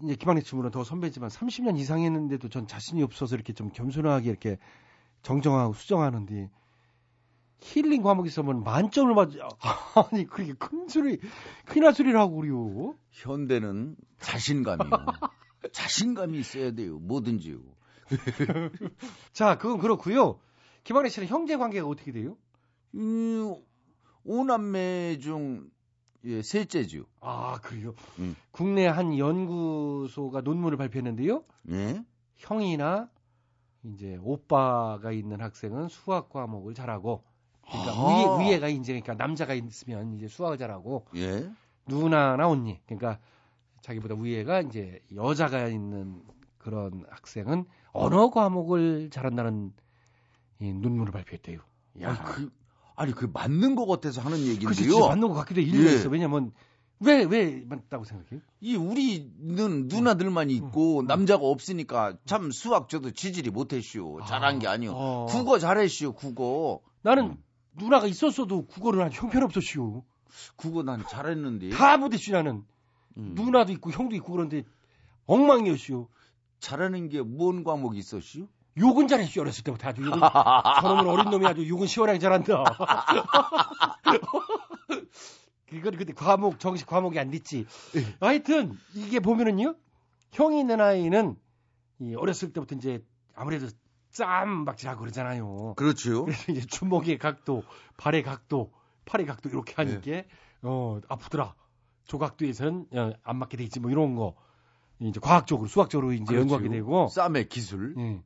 이제 0.04 0.16
김학래 0.16 0.42
씨보다 0.42 0.70
더 0.70 0.84
선배지만 0.84 1.30
30년 1.30 1.78
이상 1.78 2.02
했는데도 2.02 2.50
전 2.50 2.68
자신이 2.68 3.04
없어서 3.04 3.36
이렇게 3.36 3.54
좀 3.54 3.70
겸손하게 3.70 4.30
이렇게 4.30 4.58
정정하고 5.22 5.74
수정하는데 5.74 6.50
힐링 7.62 8.02
과목 8.02 8.28
있으면 8.28 8.64
만점을 8.64 9.14
맞 9.14 9.30
아니 10.12 10.26
그렇게 10.26 10.54
큰 10.54 10.88
소리 10.88 11.20
큰일 11.66 11.94
소리를 11.94 12.18
하고 12.20 12.38
그래요. 12.38 12.96
현대는 13.12 13.96
자신감이요. 14.20 14.90
자신감이 15.72 16.40
있어야 16.40 16.72
돼요. 16.72 17.00
뭐든지요. 17.00 17.60
자, 19.34 19.58
그건 19.58 19.80
그렇고요. 19.80 20.40
김학래 20.84 21.10
씨는 21.10 21.28
형제 21.28 21.58
관계가 21.58 21.88
어떻게 21.88 22.12
돼요? 22.12 22.38
음, 22.96 23.56
오남매 24.24 25.20
중 25.20 25.70
예, 26.26 26.42
셋째죠. 26.42 27.06
아, 27.22 27.60
그래요? 27.62 27.94
음. 28.20 28.36
국내 28.52 28.88
한 28.88 29.18
연구소가 29.18 30.42
논문을 30.42 30.78
발표했는데요. 30.78 31.44
예? 31.72 32.04
형이나 32.36 33.10
이제 33.84 34.18
오빠가 34.22 35.12
있는 35.12 35.40
학생은 35.40 35.88
수학 35.88 36.30
과목을 36.30 36.74
잘하고 36.74 37.24
그러니까 37.70 37.94
아. 37.94 38.38
위에 38.40 38.50
위에가 38.50 38.68
이제 38.68 38.94
그러니까 39.00 39.14
남자가 39.14 39.54
있으면 39.54 40.16
이제 40.18 40.28
수학을 40.28 40.58
잘하고 40.58 41.06
예? 41.16 41.50
누나나 41.88 42.48
언니 42.48 42.80
그러니까 42.86 43.20
자기보다 43.82 44.16
위에가 44.16 44.62
이제 44.62 45.02
여자가 45.16 45.68
있는 45.68 46.22
그런 46.58 47.06
학생은 47.10 47.66
언어 47.92 48.30
과목을 48.30 49.10
잘한다는 49.12 49.74
이 50.60 50.74
논문을 50.74 51.12
발표했대요. 51.12 51.60
야, 52.02 52.10
아니, 52.10 52.20
그, 52.20 52.52
아니, 52.96 53.12
그 53.14 53.30
맞는 53.34 53.76
것 53.76 53.86
같아서 53.88 54.22
하는 54.22 54.38
얘기인데요. 54.40 54.74
진짜 54.74 55.08
맞는 55.08 55.30
것 55.30 55.34
같기도 55.36 55.62
해. 55.62 55.66
일리가 55.66 55.90
예. 55.90 55.96
있어. 55.96 56.10
왜냐면 56.10 56.52
왜 57.00 57.24
왜 57.24 57.64
맞다고 57.66 58.04
생각해요? 58.04 58.42
이 58.60 58.76
우리는 58.76 59.88
누나들만 59.88 60.50
있고 60.50 61.04
남자가 61.04 61.46
없으니까 61.46 62.18
참 62.26 62.52
수학 62.52 62.90
저도 62.90 63.12
지질이 63.12 63.52
못했슈. 63.52 64.20
잘한 64.28 64.60
게 64.60 64.68
아니요. 64.68 64.92
어. 64.94 65.26
국어 65.30 65.60
잘했슈. 65.60 66.12
국어. 66.14 66.82
나는 67.02 67.38
누나가 67.74 68.08
있었어도 68.08 68.66
국어를 68.66 69.02
한 69.04 69.12
형편없었슈. 69.12 70.04
국어 70.56 70.84
난 70.84 71.04
잘했는데. 71.10 71.70
다 71.70 71.98
못했슈 71.98 72.32
나는. 72.32 72.64
음. 73.18 73.34
누나도 73.36 73.72
있고 73.74 73.92
형도 73.92 74.16
있고 74.16 74.34
그런데 74.34 74.64
엉망이었슈. 75.26 76.08
잘하는 76.60 77.10
게 77.10 77.20
뭔 77.22 77.64
과목이 77.64 77.98
있었슈? 78.00 78.48
욕은 78.78 79.08
잘했슈 79.08 79.42
어렸을 79.42 79.64
때부터 79.64 79.90
아주 79.90 80.02
욕은 80.04 80.20
저놈은 80.82 81.08
어린 81.08 81.30
놈이 81.30 81.46
아주 81.46 81.68
욕은 81.68 81.88
시원하게 81.88 82.20
잘한다. 82.20 82.64
그건 85.70 85.96
근데 85.98 86.14
과목 86.14 86.60
정식 86.60 86.88
과목이 86.88 87.20
안 87.20 87.30
됐지. 87.30 87.66
하여튼 88.20 88.78
이게 88.96 89.20
보면은요 89.20 89.76
형이 90.32 90.60
있는 90.60 90.82
아이는 90.82 91.36
이 92.00 92.16
어렸을 92.16 92.52
때부터 92.54 92.76
이제 92.76 93.04
아무래도 93.36 93.68
짬박질하고 94.12 95.02
그러잖아요. 95.02 95.74
그렇죠. 95.76 96.26
그래서 96.26 96.52
이제 96.52 96.62
주먹의 96.62 97.18
각도, 97.18 97.64
발의 97.98 98.24
각도, 98.24 98.72
팔의 99.06 99.26
각도 99.26 99.50
이렇게 99.50 99.74
하니까 99.76 100.24
어 100.62 101.00
아프더라. 101.08 101.56
조각도에서는 102.06 102.88
어, 102.94 103.12
안 103.24 103.38
맞게 103.38 103.58
돼 103.58 103.64
있지 103.64 103.80
뭐 103.80 103.92
이런 103.92 104.16
거 104.16 104.36
이제 105.00 105.20
과학적으로 105.20 105.68
수학적으로 105.68 106.12
이제 106.12 106.26
그렇죠. 106.26 106.42
연구하게 106.42 106.70
되고 106.70 107.08
쌈의 107.08 107.48
기술. 107.50 107.96
예. 107.98 108.22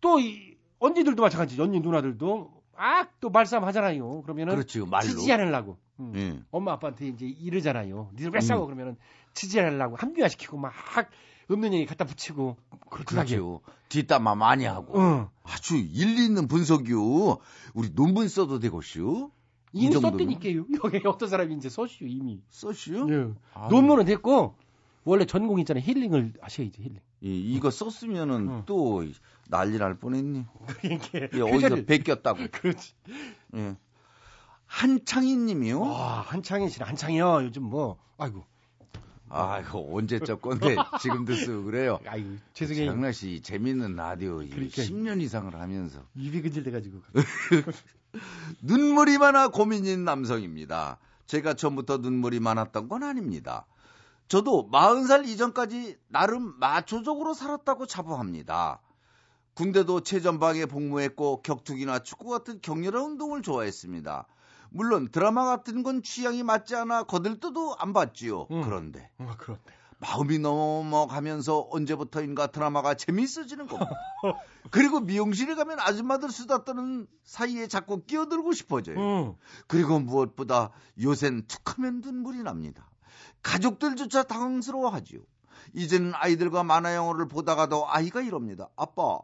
또이 0.00 0.56
언니들도 0.78 1.22
마찬가지. 1.22 1.60
언니 1.60 1.80
누나들도 1.80 2.62
아또 2.74 3.28
말싸움 3.30 3.64
하잖아요. 3.64 4.22
그러면은 4.22 4.54
그렇죠. 4.54 4.86
말로. 4.86 5.02
치지 5.04 5.30
않으려고. 5.32 5.78
음. 6.00 6.12
예. 6.16 6.40
엄마 6.50 6.72
아빠한테 6.72 7.08
이제 7.08 7.26
이러잖아요. 7.26 8.10
니들 8.14 8.30
왜 8.32 8.38
음. 8.38 8.40
싸워 8.40 8.64
그러면은 8.64 8.96
치지 9.34 9.60
않으려고 9.60 9.96
합리화 9.96 10.28
시키고 10.28 10.56
막 10.56 10.72
없는 11.54 11.72
얘기 11.72 11.86
갖다 11.86 12.04
붙이고 12.04 12.56
그렇죠. 12.90 13.60
뒷담화 13.88 14.34
많이 14.34 14.64
하고. 14.64 14.98
응. 14.98 15.28
아주 15.42 15.76
일리 15.76 16.24
있는 16.24 16.46
분석이요. 16.48 17.38
우리 17.74 17.94
논문 17.94 18.28
써도 18.28 18.58
되고슈. 18.58 19.30
이 19.72 19.84
이미 19.84 19.92
정도면? 19.92 20.18
썼다니까요. 20.18 20.66
여기 20.84 21.06
어떤 21.06 21.28
사람이 21.28 21.54
이제 21.56 21.68
썼슈 21.68 22.04
이미. 22.04 22.40
썼슈? 22.50 23.06
예. 23.10 23.34
아유. 23.54 23.68
논문은 23.70 24.04
됐고 24.04 24.56
원래 25.04 25.24
전공 25.26 25.58
있잖아요. 25.60 25.82
힐링을 25.84 26.34
하셔야지 26.40 26.82
힐링. 26.82 27.00
예, 27.22 27.28
이거 27.28 27.70
썼으면은 27.70 28.64
또 28.66 29.04
난리 29.48 29.78
날 29.78 29.98
뻔했네. 29.98 30.46
이게 30.84 31.28
예, 31.32 31.40
어디서 31.40 31.84
베꼈다고. 31.84 32.46
그렇지. 32.52 32.94
예. 33.56 33.76
한창희 34.66 35.36
님이요? 35.36 35.80
와, 35.80 36.20
한창희 36.20 36.68
씨는 36.68 36.86
한창이요. 36.86 37.42
요즘 37.44 37.64
뭐 37.64 37.98
아이고. 38.18 38.44
아, 39.30 39.60
이거 39.60 39.86
언제적 39.92 40.42
건데 40.42 40.76
지금도 41.00 41.34
쓰고 41.34 41.64
그래요. 41.64 42.00
아이고, 42.06 42.36
죄송해요. 42.52 42.90
장나 42.90 43.12
씨 43.12 43.40
재밌는 43.40 43.94
라디오 43.96 44.36
그러니까. 44.38 44.82
10년 44.82 45.20
이상을 45.22 45.54
하면서 45.54 46.02
입이 46.16 46.42
근질돼가지고. 46.42 47.00
눈물이 48.62 49.18
많아 49.18 49.48
고민인 49.48 50.04
남성입니다. 50.04 50.98
제가 51.26 51.54
처음부터 51.54 51.98
눈물이 51.98 52.40
많았던 52.40 52.88
건 52.88 53.04
아닙니다. 53.04 53.66
저도 54.26 54.68
40살 54.70 55.26
이전까지 55.28 55.96
나름 56.08 56.58
마초적으로 56.58 57.34
살았다고 57.34 57.86
자부합니다. 57.86 58.80
군대도 59.54 60.02
최전방에 60.02 60.66
복무했고 60.66 61.42
격투기나 61.42 62.00
축구 62.00 62.30
같은 62.30 62.60
격렬한 62.60 63.02
운동을 63.02 63.42
좋아했습니다. 63.42 64.26
물론 64.70 65.08
드라마 65.10 65.44
같은 65.44 65.82
건 65.82 66.02
취향이 66.02 66.42
맞지 66.42 66.74
않아 66.76 67.04
거들떠도 67.04 67.76
안 67.78 67.92
봤지요. 67.92 68.46
그런데 68.46 69.10
아, 69.18 69.34
그런데. 69.38 69.80
마음이 70.00 70.38
넘어가면서 70.38 71.68
언제부터인가 71.70 72.46
드라마가 72.46 72.94
재미있어지는 72.94 73.66
겁니다. 73.66 73.90
그리고 74.70 75.00
미용실에 75.00 75.54
가면 75.54 75.78
아줌마들 75.78 76.30
수다 76.30 76.64
떠는 76.64 77.06
사이에 77.24 77.66
자꾸 77.66 78.02
끼어들고 78.04 78.52
싶어져요. 78.52 78.98
음. 78.98 79.34
그리고 79.66 80.00
무엇보다 80.00 80.70
요샌 81.02 81.46
툭하면 81.46 82.00
눈물이 82.00 82.42
납니다. 82.42 82.90
가족들조차 83.42 84.22
당황스러워하지요. 84.22 85.20
이제는 85.74 86.12
아이들과 86.14 86.64
만화 86.64 86.94
영화를 86.94 87.28
보다가도 87.28 87.88
아이가 87.88 88.22
이럽니다. 88.22 88.70
아빠, 88.76 89.18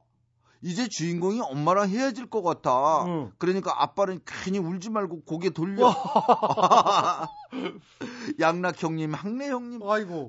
이제 0.63 0.89
주인공이 0.89 1.41
엄마랑 1.41 1.89
헤어질 1.89 2.29
것 2.31 2.43
같아. 2.43 3.05
그러니까 3.39 3.83
아빠는 3.83 4.21
괜히 4.25 4.59
울지 4.59 4.91
말고 4.91 5.23
고개 5.23 5.51
돌려. 5.51 5.95
양락 8.41 8.83
형님, 8.83 9.15
학래 9.15 9.49
형님. 9.51 9.81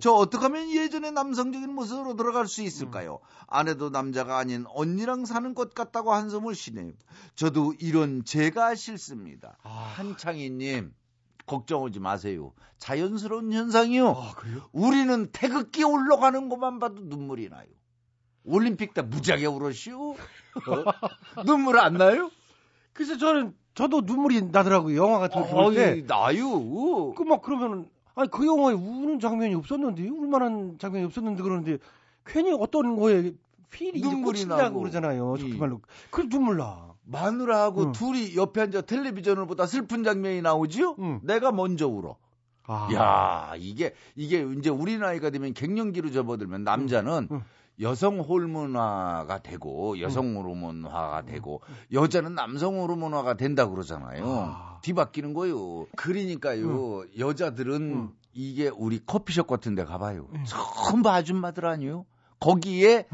저 0.01 0.11
어떻게 0.13 0.43
하면 0.43 0.69
예전의 0.69 1.11
남성적인 1.13 1.73
모습으로 1.73 2.15
들어갈 2.15 2.47
수 2.47 2.61
있을까요? 2.61 3.19
아내도 3.47 3.89
남자가 3.89 4.37
아닌 4.37 4.65
언니랑 4.69 5.25
사는 5.25 5.53
것 5.55 5.73
같다고 5.73 6.13
한숨을 6.13 6.53
쉬네요. 6.55 6.91
저도 7.35 7.73
이런 7.79 8.23
제가 8.23 8.75
싫습니다. 8.75 9.57
한창희님. 9.63 10.93
걱정하지 11.47 11.99
마세요. 12.01 12.51
자연스러운 12.77 13.51
현상이요. 13.53 14.11
우리는 14.73 15.27
태극기 15.31 15.83
올라가는 15.85 16.49
것만 16.49 16.79
봐도 16.79 17.01
눈물이 17.01 17.47
나요. 17.49 17.65
올림픽 18.47 18.93
때 18.93 19.01
무지하게 19.01 19.45
울었시오. 19.45 20.11
어? 20.11 21.43
눈물 21.45 21.77
안 21.79 21.93
나요? 21.95 22.31
글쎄 22.93 23.17
저는 23.17 23.53
저도 23.75 24.01
눈물이 24.01 24.41
나더라고요. 24.43 24.97
영화 24.97 25.19
같은 25.19 25.41
거 25.41 25.47
볼 25.47 25.75
때. 25.75 26.03
나요. 26.07 27.13
그 27.13 27.23
막 27.23 27.41
그러면은 27.41 27.87
아니 28.15 28.29
그 28.31 28.45
영화에 28.47 28.73
우는 28.73 29.19
장면이 29.19 29.53
없었는데 29.53 30.07
울만한 30.09 30.77
장면이 30.79 31.05
없었는데 31.05 31.43
그러는데 31.43 31.77
괜히 32.25 32.51
어떤 32.51 32.95
거에 32.95 33.33
필이 33.69 34.01
눈물이 34.01 34.45
나고. 34.45 34.79
그러잖아요. 34.79 35.35
이. 35.37 35.49
정말로. 35.51 35.81
그 36.09 36.27
눈물 36.27 36.57
나. 36.57 36.87
마누라하고 37.09 37.91
둘이 37.93 38.35
옆에 38.35 38.61
앉아 38.61 38.81
텔레비전을 38.81 39.45
보다 39.45 39.65
슬픈 39.65 40.03
장면이 40.03 40.41
나오지요? 40.41 40.95
내가 41.23 41.51
먼저 41.51 41.87
울어. 41.87 42.17
아. 42.65 42.89
야, 42.93 43.53
이게 43.57 43.93
이게 44.15 44.45
이제 44.57 44.69
우리 44.69 44.97
나이가 44.97 45.29
되면 45.29 45.53
갱년기로 45.53 46.11
접어들면 46.11 46.63
남자는 46.65 47.29
여성 47.79 48.19
호르몬화가 48.19 49.39
되고 49.43 49.99
여성 49.99 50.35
호르몬화가 50.35 51.23
되고 51.25 51.61
여자는 51.93 52.33
남성 52.35 52.79
호르몬화가 52.79 53.35
된다 53.35 53.67
그러잖아요. 53.69 54.23
뒤바뀌는 54.81 55.33
거요. 55.33 55.85
그러니까요. 55.95 57.03
여자들은 57.19 58.09
이게 58.33 58.69
우리 58.69 58.99
커피숍 59.05 59.47
같은 59.47 59.75
데 59.75 59.83
가봐요. 59.83 60.27
전부 60.89 61.09
아줌마들 61.09 61.65
아니요. 61.65 62.05
거기에 62.39 63.05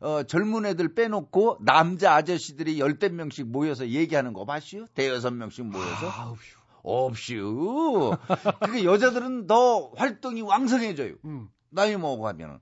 어, 0.00 0.22
젊은 0.22 0.64
애들 0.64 0.94
빼놓고 0.94 1.58
남자 1.60 2.14
아저씨들이 2.14 2.80
열댓 2.80 3.12
명씩 3.12 3.48
모여서 3.48 3.86
얘기하는 3.88 4.32
거 4.32 4.46
봤슈? 4.46 4.86
대여섯 4.94 5.34
명씩 5.34 5.66
모여서? 5.66 6.06
없슈. 6.82 8.16
그게 8.64 8.84
여자들은 8.84 9.46
더 9.46 9.90
활동이 9.96 10.40
왕성해져요. 10.40 11.14
나이 11.68 11.96
먹어가면은. 11.96 12.58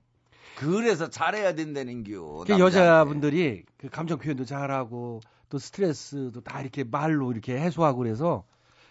그래서 0.59 1.09
잘해야 1.09 1.55
된다는겨. 1.55 2.43
그 2.45 2.59
여자분들이 2.59 3.63
그 3.77 3.89
감정 3.89 4.19
표현도 4.19 4.43
잘하고 4.43 5.21
또 5.47 5.57
스트레스도 5.57 6.41
다 6.41 6.61
이렇게 6.61 6.83
말로 6.83 7.31
이렇게 7.31 7.57
해소하고 7.57 7.99
그래서 7.99 8.43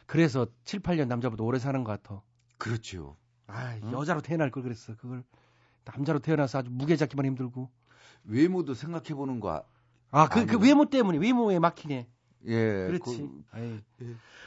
그래서 0.07 0.47
7, 0.65 0.81
8년 0.81 1.07
남자보다 1.09 1.45
오래 1.45 1.59
사는 1.59 1.85
것 1.85 2.03
같아. 2.03 2.23
그렇죠. 2.57 3.17
아, 3.47 3.79
여자로 3.93 4.23
태어날 4.23 4.51
걸 4.51 4.63
그랬어. 4.63 4.97
그걸 4.97 5.23
남자로 5.85 6.21
태어나서 6.21 6.59
아주 6.59 6.71
무게 6.73 6.97
잡기만 6.97 7.27
힘들고. 7.27 7.71
외모도 8.25 8.73
생각해 8.75 9.15
보는 9.15 9.39
거. 9.41 9.65
아, 10.11 10.29
그, 10.29 10.47
그 10.47 10.59
외모 10.59 10.87
때문에 10.87 11.19
외모에 11.19 11.59
막히네. 11.59 12.09
예. 12.47 12.87
그렇지. 12.87 13.19
그- 13.19 13.43
아이. 13.51 13.81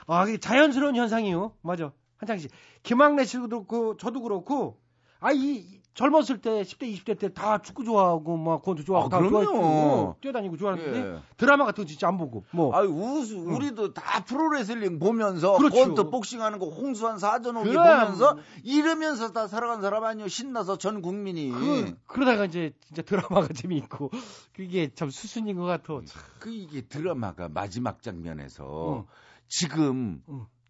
아, 0.08 0.26
그게 0.26 0.38
자연스러운 0.38 0.96
현상이요. 0.96 1.56
맞아. 1.62 1.92
한창 2.18 2.38
씨. 2.40 2.50
김학래 2.84 3.26
씨도 3.26 3.48
그렇고 3.48 3.98
저도 3.98 4.22
그렇고 4.22 4.80
아, 5.20 5.32
이 5.32 5.81
젊었을 5.94 6.40
때 6.40 6.62
10대 6.62 6.84
20대 6.96 7.20
때 7.20 7.30
다 7.34 7.62
축구 7.62 7.84
좋아하고 7.84 8.38
막 8.38 8.62
권투 8.64 8.86
좋아하고 8.86 9.14
아, 9.16 9.20
다. 9.20 9.28
좋아했고 9.28 10.16
뛰어다니고 10.22 10.56
좋아하는데 10.58 10.98
예. 11.16 11.20
드라마 11.38 11.66
같은 11.66 11.84
거 11.84 11.88
진짜 11.88 12.08
안 12.08 12.18
보고 12.18 12.44
뭐 12.52 12.74
아유, 12.76 12.88
우수, 12.88 13.38
우리도 13.38 13.94
다 13.94 14.24
프로레슬링 14.24 15.00
보면서 15.00 15.58
그렇죠. 15.58 15.76
권투 15.76 16.10
복싱하는 16.10 16.60
거 16.60 16.68
홍수환 16.70 17.20
사전오기 17.20 17.70
그래. 17.70 17.78
보면서 17.78 18.38
이러면서 18.64 19.32
다 19.34 19.48
살아간 19.48 19.82
사람 19.82 20.04
아니요 20.06 20.28
신나서 20.30 20.78
전 20.78 21.02
국민이 21.02 21.52
그, 21.52 21.96
그러다가 22.08 22.46
이제 22.46 22.74
진짜 22.86 23.02
드라마가 23.02 23.48
재미있고 23.54 24.12
그게 24.54 24.90
참 24.94 25.10
수순인 25.10 25.58
것 25.58 25.66
같아. 25.66 25.94
참. 26.06 26.22
그 26.40 26.50
이게 26.52 26.82
드라마가 26.82 27.50
마지막 27.50 28.02
장면에서 28.02 28.64
어. 28.66 29.06
지금 29.48 30.22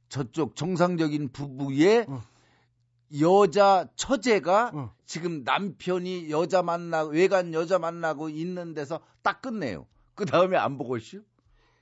저쪽 0.09 0.55
정상적인 0.55 1.29
부부의 1.31 2.07
여자 3.19 3.87
처제가 3.95 4.71
지금 5.05 5.43
남편이 5.43 6.29
여자 6.31 6.61
만나 6.61 7.03
외간 7.03 7.53
여자 7.53 7.79
만나고 7.79 8.29
있는 8.29 8.73
데서 8.73 8.99
딱 9.21 9.41
끝내요. 9.41 9.85
그 10.15 10.25
다음에 10.25 10.57
안 10.57 10.77
보고 10.77 10.95
있슈? 10.97 11.21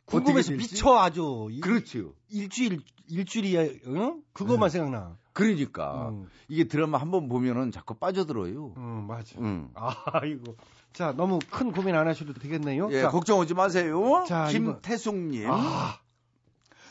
궁금해서? 0.06 0.54
미쳐 0.54 0.98
아주. 0.98 1.50
이- 1.52 1.60
그렇죠. 1.60 2.14
일주일 2.30 2.80
일주일이 3.08 3.82
응? 3.88 4.22
그것만 4.34 4.70
생각나. 4.70 5.18
그러니까 5.34 6.12
이게 6.48 6.64
드라마 6.66 6.98
한 6.98 7.12
번 7.12 7.30
보면은 7.30 7.72
자꾸 7.72 7.94
빠져들어요. 7.96 8.74
음, 8.78 9.06
맞아. 9.08 9.40
음. 9.40 9.70
아이고. 10.14 10.56
자, 10.94 11.12
너무 11.16 11.38
큰 11.52 11.72
고민 11.72 11.96
안 11.96 12.08
하셔도 12.08 12.34
되겠네요. 12.34 12.90
예, 12.92 13.02
자, 13.04 13.10
걱정하지 13.10 13.54
마세요. 13.54 14.26
자, 14.28 14.50
이거- 14.50 14.74
김태숙님. 14.74 15.46
아. 15.50 16.00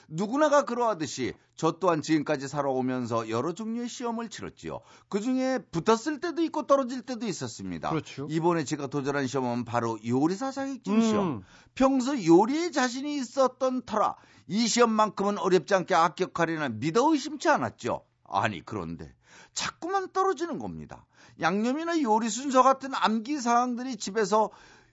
누구나가 0.09 0.65
그러하듯이 0.65 1.35
저 1.55 1.73
또한 1.73 2.03
지금까지 2.03 2.49
살아오면서 2.49 3.29
여러 3.29 3.53
종류의 3.53 3.89
시험을 3.89 4.31
치렀지요. 4.31 4.81
그 5.09 5.21
중에 5.21 5.59
붙었을 5.71 6.21
때도 6.21 6.43
있고 6.43 6.67
떨어질 6.67 7.03
때도 7.03 7.27
있었습니다. 7.27 7.91
그렇죠. 7.91 8.27
이번에 8.31 8.65
제가 8.65 8.87
도전한 8.87 9.27
시험은 9.27 9.65
바로 9.65 9.99
요리사 10.07 10.51
자격증 10.51 10.95
음. 10.95 11.01
시험. 11.03 11.43
평소 11.75 12.25
요리에 12.25 12.71
자신이 12.71 13.17
있었던 13.17 13.83
터라 13.83 14.17
이 14.47 14.67
시험만큼은 14.67 15.39
어렵지 15.39 15.75
않게 15.75 15.95
합격하리라 15.95 16.71
믿어 16.71 17.13
의심치 17.13 17.49
않았죠. 17.49 18.03
아니 18.25 18.65
그런데 18.65 19.15
자꾸만 19.53 20.11
떨어지는 20.13 20.59
겁니다. 20.59 21.07
양념이나 21.41 22.01
요리 22.03 22.31
순서 22.31 22.63
같은 22.63 22.95
암기 22.95 23.39
사항들이 23.39 23.97
집에서 23.97 24.51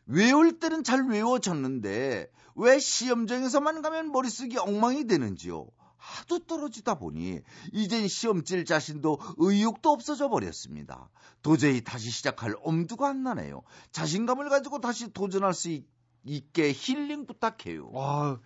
외울 0.08 0.60
때는 0.60 0.84
잘 0.84 1.08
외워졌는데 1.08 2.30
왜 2.56 2.80
시험장에서만 2.80 3.82
가면 3.82 4.12
머릿속이 4.12 4.58
엉망이 4.58 5.06
되는지요. 5.06 5.68
하도 5.98 6.40
떨어지다 6.40 6.96
보니 6.96 7.42
이젠 7.74 8.08
시험 8.08 8.44
칠 8.44 8.64
자신도 8.64 9.20
의욕도 9.38 9.90
없어져 9.90 10.30
버렸습니다. 10.30 11.10
도저히 11.42 11.84
다시 11.84 12.12
시작할 12.12 12.56
엄두가 12.64 13.10
안 13.10 13.24
나네요. 13.24 13.64
자신감을 13.92 14.50
가지고 14.50 14.80
다시 14.80 15.12
도전할 15.12 15.54
수 15.54 15.70
있, 15.70 15.86
있게 16.24 16.74
힐링 16.74 17.26
부탁해요. 17.26 17.90
와, 17.92 18.40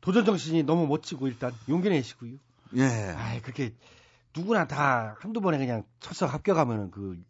도전 0.00 0.24
정신이 0.24 0.62
너무 0.62 0.86
멋지고 0.86 1.28
일단 1.28 1.52
용기 1.68 1.90
내시고요. 1.90 2.36
예. 2.76 2.82
아이, 3.16 3.42
그렇게 3.42 3.74
누구나 4.34 4.66
다 4.66 5.16
한두 5.20 5.40
번에 5.40 5.58
그냥 5.58 5.84
첫서 6.00 6.26
합격하면은 6.26 6.90
그, 6.90 7.22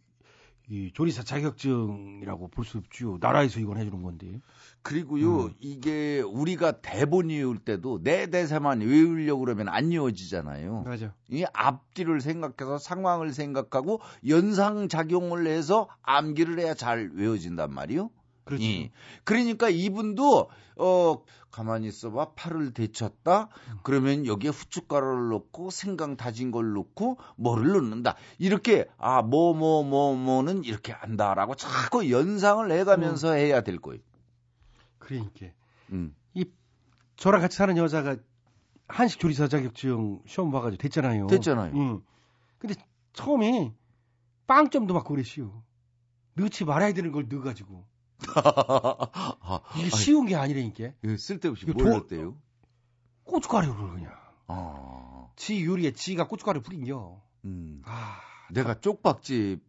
이 0.72 0.90
조리사 0.94 1.22
자격증이라고 1.22 2.48
볼 2.48 2.64
수 2.64 2.78
없죠. 2.78 3.18
나라에서 3.20 3.60
이건 3.60 3.76
해주는 3.76 4.02
건데. 4.02 4.40
그리고요, 4.80 5.42
음. 5.44 5.54
이게 5.60 6.20
우리가 6.22 6.80
대본 6.80 7.28
외울 7.28 7.58
때도 7.58 8.02
내 8.02 8.30
대사만 8.30 8.80
외우려고 8.80 9.44
그러면 9.44 9.68
안 9.68 9.90
외워지잖아요. 9.90 10.84
맞아. 10.84 11.12
이 11.28 11.44
앞뒤를 11.52 12.22
생각해서 12.22 12.78
상황을 12.78 13.34
생각하고 13.34 14.00
연상작용을 14.26 15.46
해서 15.46 15.88
암기를 16.02 16.58
해야 16.58 16.72
잘 16.72 17.10
외워진단 17.14 17.70
말이요. 17.74 18.10
그렇죠. 18.44 18.62
이. 18.64 18.90
그러니까 19.24 19.68
이분도 19.68 20.50
어 20.76 21.22
가만히 21.50 21.86
있어봐 21.88 22.32
팔을 22.34 22.72
데쳤다 22.72 23.48
그러면 23.82 24.26
여기에 24.26 24.50
후춧가루를 24.50 25.28
넣고 25.28 25.70
생강 25.70 26.16
다진 26.16 26.50
걸 26.50 26.72
넣고 26.72 27.18
뭐를 27.36 27.72
넣는다 27.72 28.16
이렇게 28.38 28.86
아 28.98 29.20
뭐 29.22 29.52
뭐 29.54 29.82
뭐 29.84 30.16
뭐는 30.16 30.64
이렇게 30.64 30.92
한다라고 30.92 31.54
자꾸 31.54 32.10
연상을 32.10 32.70
해가면서 32.72 33.32
해야 33.34 33.60
될 33.60 33.78
거예요. 33.78 34.00
그러니까 34.98 35.46
음. 35.92 36.14
이 36.34 36.46
저랑 37.16 37.40
같이 37.42 37.56
사는 37.56 37.76
여자가 37.76 38.16
한식 38.88 39.20
조리사 39.20 39.48
자격증 39.48 40.20
시험 40.26 40.50
봐가지고 40.50 40.80
됐잖아요. 40.80 41.26
됐잖아요. 41.28 41.72
응. 41.76 42.02
근데 42.58 42.74
처음에 43.12 43.74
빵점도 44.46 44.94
맞고 44.94 45.10
그랬시요. 45.10 45.62
넣지 46.34 46.64
말아야 46.64 46.92
되는 46.94 47.12
걸 47.12 47.26
넣어가지고 47.28 47.86
이게 49.78 49.90
쉬운 49.90 50.26
게 50.26 50.34
아니라니까. 50.36 50.90
이거 51.04 51.16
쓸데없이 51.16 51.64
이거 51.68 51.74
뭘 51.74 51.84
도- 51.84 51.90
넣었대요? 51.98 52.36
고춧가루를 53.24 53.90
그냥. 53.94 54.12
아, 54.48 55.28
지 55.36 55.64
요리에 55.64 55.92
지가 55.92 56.28
고춧가루 56.28 56.62
뿌린겨. 56.62 57.20
음. 57.44 57.82
아, 57.84 58.16
내가 58.50 58.80
쪽박집 58.80 59.60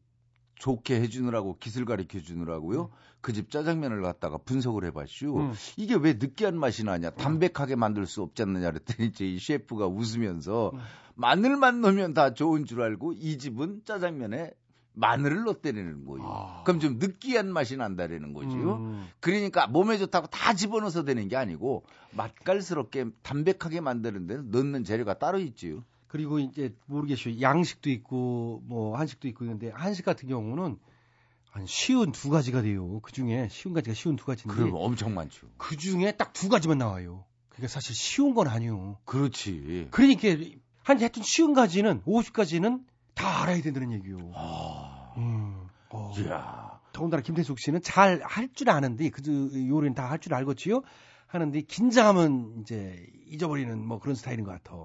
좋게 0.55 1.01
해주느라고 1.01 1.57
기술 1.59 1.85
가르쳐 1.85 2.19
주느라고요. 2.19 2.89
그집 3.21 3.49
짜장면을 3.51 4.01
갖다가 4.01 4.37
분석을 4.37 4.85
해봤슈. 4.85 5.37
음. 5.37 5.53
이게 5.77 5.95
왜 5.95 6.13
느끼한 6.13 6.57
맛이 6.57 6.83
나냐? 6.83 7.11
담백하게 7.11 7.75
만들 7.75 8.05
수 8.05 8.21
없지 8.21 8.41
않느냐? 8.43 8.71
그랬더니 8.71 9.09
이제 9.09 9.25
이 9.25 9.39
셰프가 9.39 9.87
웃으면서 9.87 10.71
음. 10.73 10.79
마늘만 11.15 11.81
넣으면 11.81 12.13
다 12.13 12.33
좋은 12.33 12.65
줄 12.65 12.81
알고 12.81 13.13
이 13.13 13.37
집은 13.37 13.83
짜장면에 13.85 14.51
마늘을 14.93 15.43
넣었다는 15.43 16.05
거예요. 16.05 16.61
그럼 16.65 16.79
좀 16.79 16.97
느끼한 16.99 17.51
맛이 17.51 17.77
난다라는 17.77 18.33
거지요. 18.33 18.75
음. 18.77 19.07
그러니까 19.19 19.67
몸에 19.67 19.97
좋다고 19.97 20.27
다 20.27 20.53
집어넣어서 20.53 21.03
되는 21.03 21.27
게 21.27 21.35
아니고 21.35 21.83
맛깔스럽게 22.11 23.05
담백하게 23.23 23.81
만드는 23.81 24.27
데는 24.27 24.51
넣는 24.51 24.83
재료가 24.83 25.17
따로 25.19 25.39
있지요. 25.39 25.83
그리고 26.07 26.37
이제 26.37 26.75
모르겠어요. 26.85 27.41
양식도 27.41 27.89
있고 27.89 28.61
뭐 28.65 28.95
한식도 28.97 29.27
있고 29.29 29.45
있는데 29.45 29.71
한식 29.71 30.05
같은 30.05 30.29
경우는 30.29 30.77
한 31.49 31.65
쉬운 31.65 32.11
두 32.11 32.29
가지가 32.29 32.61
돼요. 32.61 32.99
그 33.01 33.11
중에 33.11 33.47
쉬운 33.49 33.73
가지가 33.73 33.93
쉬운 33.95 34.15
두 34.15 34.25
가지인데 34.25 34.55
그럼 34.55 34.73
엄청 34.75 35.13
많죠. 35.15 35.47
그 35.57 35.75
중에 35.75 36.11
딱 36.11 36.33
두 36.33 36.49
가지만 36.49 36.77
나와요. 36.77 37.25
그러니까 37.49 37.67
사실 37.67 37.95
쉬운 37.95 38.33
건 38.35 38.47
아니에요. 38.47 38.97
그렇지. 39.05 39.87
그러니까 39.91 40.27
한 40.83 40.99
하여튼 40.99 41.23
쉬운 41.23 41.53
가지는 41.53 42.01
50가지는 42.03 42.83
다 43.13 43.43
알아야 43.43 43.61
된다는 43.61 43.91
얘기요. 43.93 44.17
음. 45.17 45.67
어. 45.89 46.11
이야. 46.17 46.79
더군다나 46.91 47.21
김태숙 47.21 47.59
씨는 47.59 47.81
잘 47.81 48.21
할 48.23 48.49
줄 48.53 48.69
아는데 48.69 49.09
그 49.09 49.21
요리는 49.69 49.93
다 49.95 50.07
할 50.09 50.19
줄 50.19 50.33
알겠지요. 50.33 50.81
하는데 51.27 51.61
긴장하면 51.61 52.57
이제 52.61 53.07
잊어버리는 53.27 53.83
뭐 53.85 53.99
그런 53.99 54.15
스타일인 54.15 54.45
것 54.45 54.51
같아. 54.51 54.75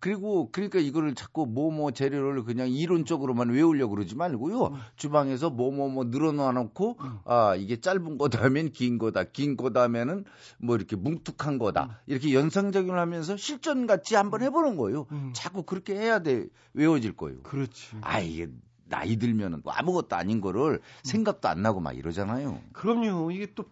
그리고 0.00 0.50
그러니까 0.50 0.80
이거를 0.80 1.14
자꾸 1.14 1.46
뭐뭐 1.46 1.92
재료를 1.92 2.42
그냥 2.42 2.68
이론적으로만 2.68 3.50
외우려고 3.50 3.94
그러지 3.94 4.16
말고요. 4.16 4.64
음. 4.66 4.76
주방에서 4.96 5.50
뭐뭐 5.50 5.90
뭐 5.90 6.02
늘어놔 6.04 6.50
놓고 6.50 6.96
아, 7.24 7.54
이게 7.54 7.80
짧은 7.80 8.18
거다 8.18 8.42
하면 8.42 8.72
긴 8.72 8.98
거다. 8.98 9.22
긴 9.22 9.56
거다 9.56 9.82
하면은 9.82 10.24
뭐 10.58 10.74
이렇게 10.74 10.96
뭉툭한 10.96 11.58
거다. 11.58 11.84
음. 11.84 11.90
이렇게 12.06 12.34
연상적인 12.34 12.92
하면서 12.92 13.36
실전 13.36 13.86
같이 13.86 14.16
한번 14.16 14.42
해 14.42 14.50
보는 14.50 14.74
거예요. 14.74 15.06
자꾸 15.34 15.62
그렇게 15.62 15.94
해야 15.94 16.18
돼. 16.18 16.48
외워질 16.74 17.12
거예요. 17.14 17.42
그렇지. 17.44 17.98
아, 18.00 18.18
이게 18.18 18.48
나이 18.92 19.16
들면은 19.16 19.62
또 19.64 19.72
아무것도 19.72 20.14
아닌 20.16 20.40
거를 20.42 20.80
생각도 21.02 21.48
안 21.48 21.62
나고 21.62 21.80
막 21.80 21.96
이러잖아요. 21.96 22.60
그럼요. 22.74 23.30
이게 23.32 23.46
또 23.54 23.64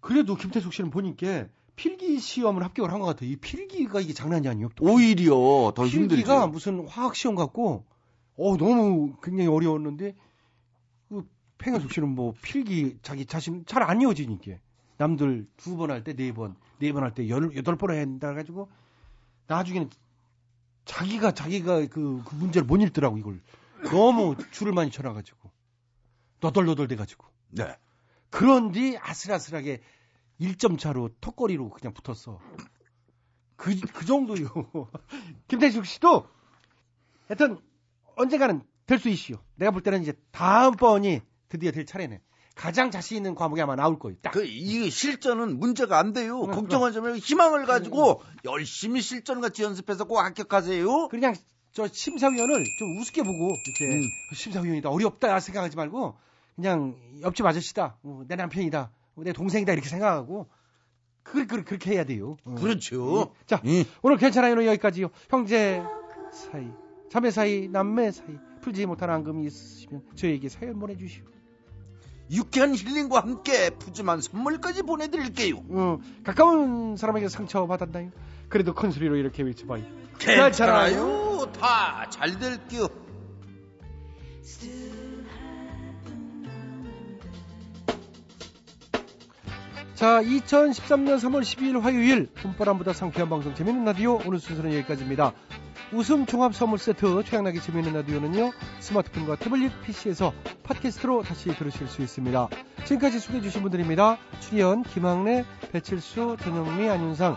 그래도 0.00 0.36
김태숙 0.36 0.72
씨는 0.74 0.90
보니까 0.90 1.46
필기 1.76 2.20
시험을 2.20 2.62
합격을 2.62 2.92
한 2.92 3.00
것 3.00 3.06
같아요. 3.06 3.30
이 3.30 3.36
필기가 3.36 4.00
이게 4.00 4.12
장난이 4.12 4.46
아니에요. 4.48 4.68
또 4.76 4.84
오히려 4.84 5.72
더 5.74 5.82
필기가 5.84 6.44
힘들죠. 6.44 6.48
무슨 6.48 6.86
화학 6.86 7.16
시험 7.16 7.34
같고 7.34 7.84
어 8.36 8.56
너무 8.58 9.14
굉장히 9.22 9.48
어려웠는데 9.48 10.14
그 11.08 11.26
팽현숙 11.58 11.92
씨는 11.92 12.10
뭐 12.10 12.34
필기 12.42 12.98
자기 13.02 13.24
자신 13.26 13.64
잘 13.66 13.82
안 13.82 14.02
이어지니까 14.02 14.58
남들 14.98 15.46
두 15.56 15.76
번 15.76 15.90
할 15.90 16.04
때 16.04 16.14
네 16.14 16.32
번, 16.32 16.54
네 16.78 16.92
번 16.92 17.02
할 17.02 17.14
때 17.14 17.28
여덟 17.28 17.76
번 17.76 17.90
한다 17.90 18.34
가지고 18.34 18.68
나중에는 19.46 19.88
자기가 20.84 21.32
자기가 21.32 21.86
그, 21.86 22.22
그 22.24 22.34
문제를 22.36 22.66
못 22.66 22.76
읽더라고 22.82 23.18
이걸 23.18 23.40
너무 23.84 24.36
줄을 24.50 24.72
많이 24.72 24.90
쳐놔가지고 24.90 25.50
너덜너덜 26.40 26.88
돼가지고 26.88 27.26
네. 27.48 27.76
그런 28.30 28.72
뒤 28.72 28.96
아슬아슬하게 29.00 29.80
1점 30.40 30.78
차로 30.78 31.10
턱걸이로 31.20 31.70
그냥 31.70 31.94
붙었어. 31.94 32.40
그, 33.56 33.78
그 33.80 34.04
정도요. 34.04 34.48
김태숙 35.48 35.86
씨도 35.86 36.26
하여튼 37.28 37.58
언젠가는 38.16 38.62
될 38.86 38.98
수 38.98 39.08
있시오. 39.08 39.38
내가 39.56 39.70
볼 39.72 39.82
때는 39.82 40.02
이제 40.02 40.12
다음번이 40.30 41.20
드디어 41.48 41.72
될 41.72 41.86
차례네. 41.86 42.20
가장 42.54 42.90
자신 42.90 43.18
있는 43.18 43.34
과목이 43.34 43.60
아마 43.60 43.76
나올 43.76 43.98
거예요. 43.98 44.16
딱. 44.22 44.30
그, 44.30 44.44
이 44.44 44.88
실전은 44.88 45.58
문제가 45.58 45.98
안 45.98 46.12
돼요. 46.12 46.42
응, 46.44 46.50
걱정하지 46.52 47.00
말고 47.00 47.18
희망을 47.18 47.66
가지고 47.66 48.22
열심히 48.44 49.02
실전 49.02 49.40
같이 49.42 49.62
연습해서 49.62 50.04
꼭 50.04 50.18
합격하세요. 50.18 51.08
그냥 51.08 51.34
저 51.76 51.86
심사위원을 51.86 52.64
좀 52.78 52.96
우습게 52.96 53.22
보고 53.22 53.50
이렇게 53.66 53.84
음. 53.84 54.08
심사위원이다 54.32 54.88
어렵다 54.88 55.38
생각하지 55.40 55.76
말고 55.76 56.16
그냥 56.54 56.96
옆집 57.20 57.44
아저씨다 57.44 57.98
어, 58.02 58.22
내 58.26 58.34
남편이다 58.34 58.90
어, 59.14 59.22
내 59.22 59.34
동생이다 59.34 59.74
이렇게 59.74 59.86
생각하고 59.86 60.46
그, 61.22 61.46
그, 61.46 61.64
그렇게 61.64 61.90
해야 61.90 62.04
돼요. 62.04 62.38
어. 62.44 62.54
그렇죠. 62.54 63.34
자 63.44 63.60
오늘 64.00 64.16
괜찮아요는 64.16 64.64
여기까지요. 64.64 65.10
형제 65.28 65.82
사이, 66.32 66.66
자매 67.10 67.30
사이, 67.30 67.68
남매 67.68 68.10
사이 68.10 68.38
풀지 68.62 68.86
못한 68.86 69.10
앙금이 69.10 69.44
있으시면 69.44 70.02
저에게 70.14 70.48
사연 70.48 70.78
보내주시오. 70.78 71.24
유쾌한 72.30 72.74
힐링과 72.74 73.20
함께 73.20 73.68
푸짐한 73.68 74.22
선물까지 74.22 74.82
보내드릴게요. 74.82 75.56
어, 75.68 75.98
가까운 76.24 76.96
사람에게 76.96 77.28
상처 77.28 77.66
받았나요? 77.66 78.12
그래도 78.48 78.74
큰 78.74 78.90
소리로 78.90 79.16
이렇게 79.16 79.42
외쳐봐요. 79.42 79.82
괜찮아요. 80.18 81.50
다 81.58 82.06
잘 82.10 82.38
될게요. 82.38 82.88
자, 89.94 90.20
2013년 90.22 91.16
3월 91.16 91.40
12일 91.40 91.80
화요일 91.80 92.26
봄바람보다 92.34 92.92
상쾌한 92.92 93.30
방송 93.30 93.54
재밌는 93.54 93.84
라디오 93.84 94.20
오늘 94.26 94.38
순서는 94.38 94.72
여기까지입니다. 94.74 95.32
웃음 95.92 96.26
종합 96.26 96.54
선물 96.54 96.78
세트 96.78 97.22
최양락의 97.24 97.60
재밌는 97.60 97.92
라디오는요 97.92 98.52
스마트폰과 98.80 99.36
태블릿 99.36 99.82
PC에서 99.82 100.32
팟캐스트로 100.64 101.22
다시 101.22 101.48
들으실 101.50 101.86
수 101.86 102.02
있습니다. 102.02 102.48
지금까지 102.84 103.20
소개해 103.20 103.42
주신 103.42 103.62
분들입니다. 103.62 104.18
출연 104.40 104.82
김학래, 104.82 105.44
배칠수, 105.70 106.36
전영미, 106.40 106.88
안윤상, 106.88 107.36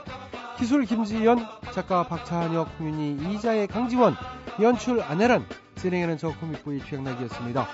기술 0.57 0.85
김지연, 0.85 1.45
작가 1.73 2.03
박찬혁, 2.03 2.69
홍윤희, 2.79 3.35
이자의 3.35 3.67
강지원, 3.67 4.15
연출 4.59 5.01
안혜란, 5.01 5.45
진행하는 5.75 6.17
저 6.17 6.29
코믹보이 6.29 6.81
최양락이었습니다. 6.89 7.67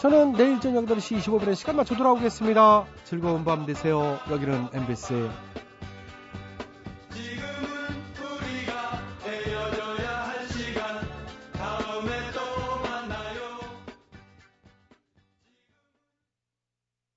저는 0.00 0.32
내일 0.32 0.58
저녁 0.60 0.86
8시 0.86 1.18
25분에 1.18 1.54
시간 1.54 1.76
맞춰 1.76 1.94
돌아오겠습니다. 1.94 2.86
즐거운 3.04 3.44
밤 3.44 3.66
되세요. 3.66 4.18
여기는 4.30 4.68
MBC 4.72 5.28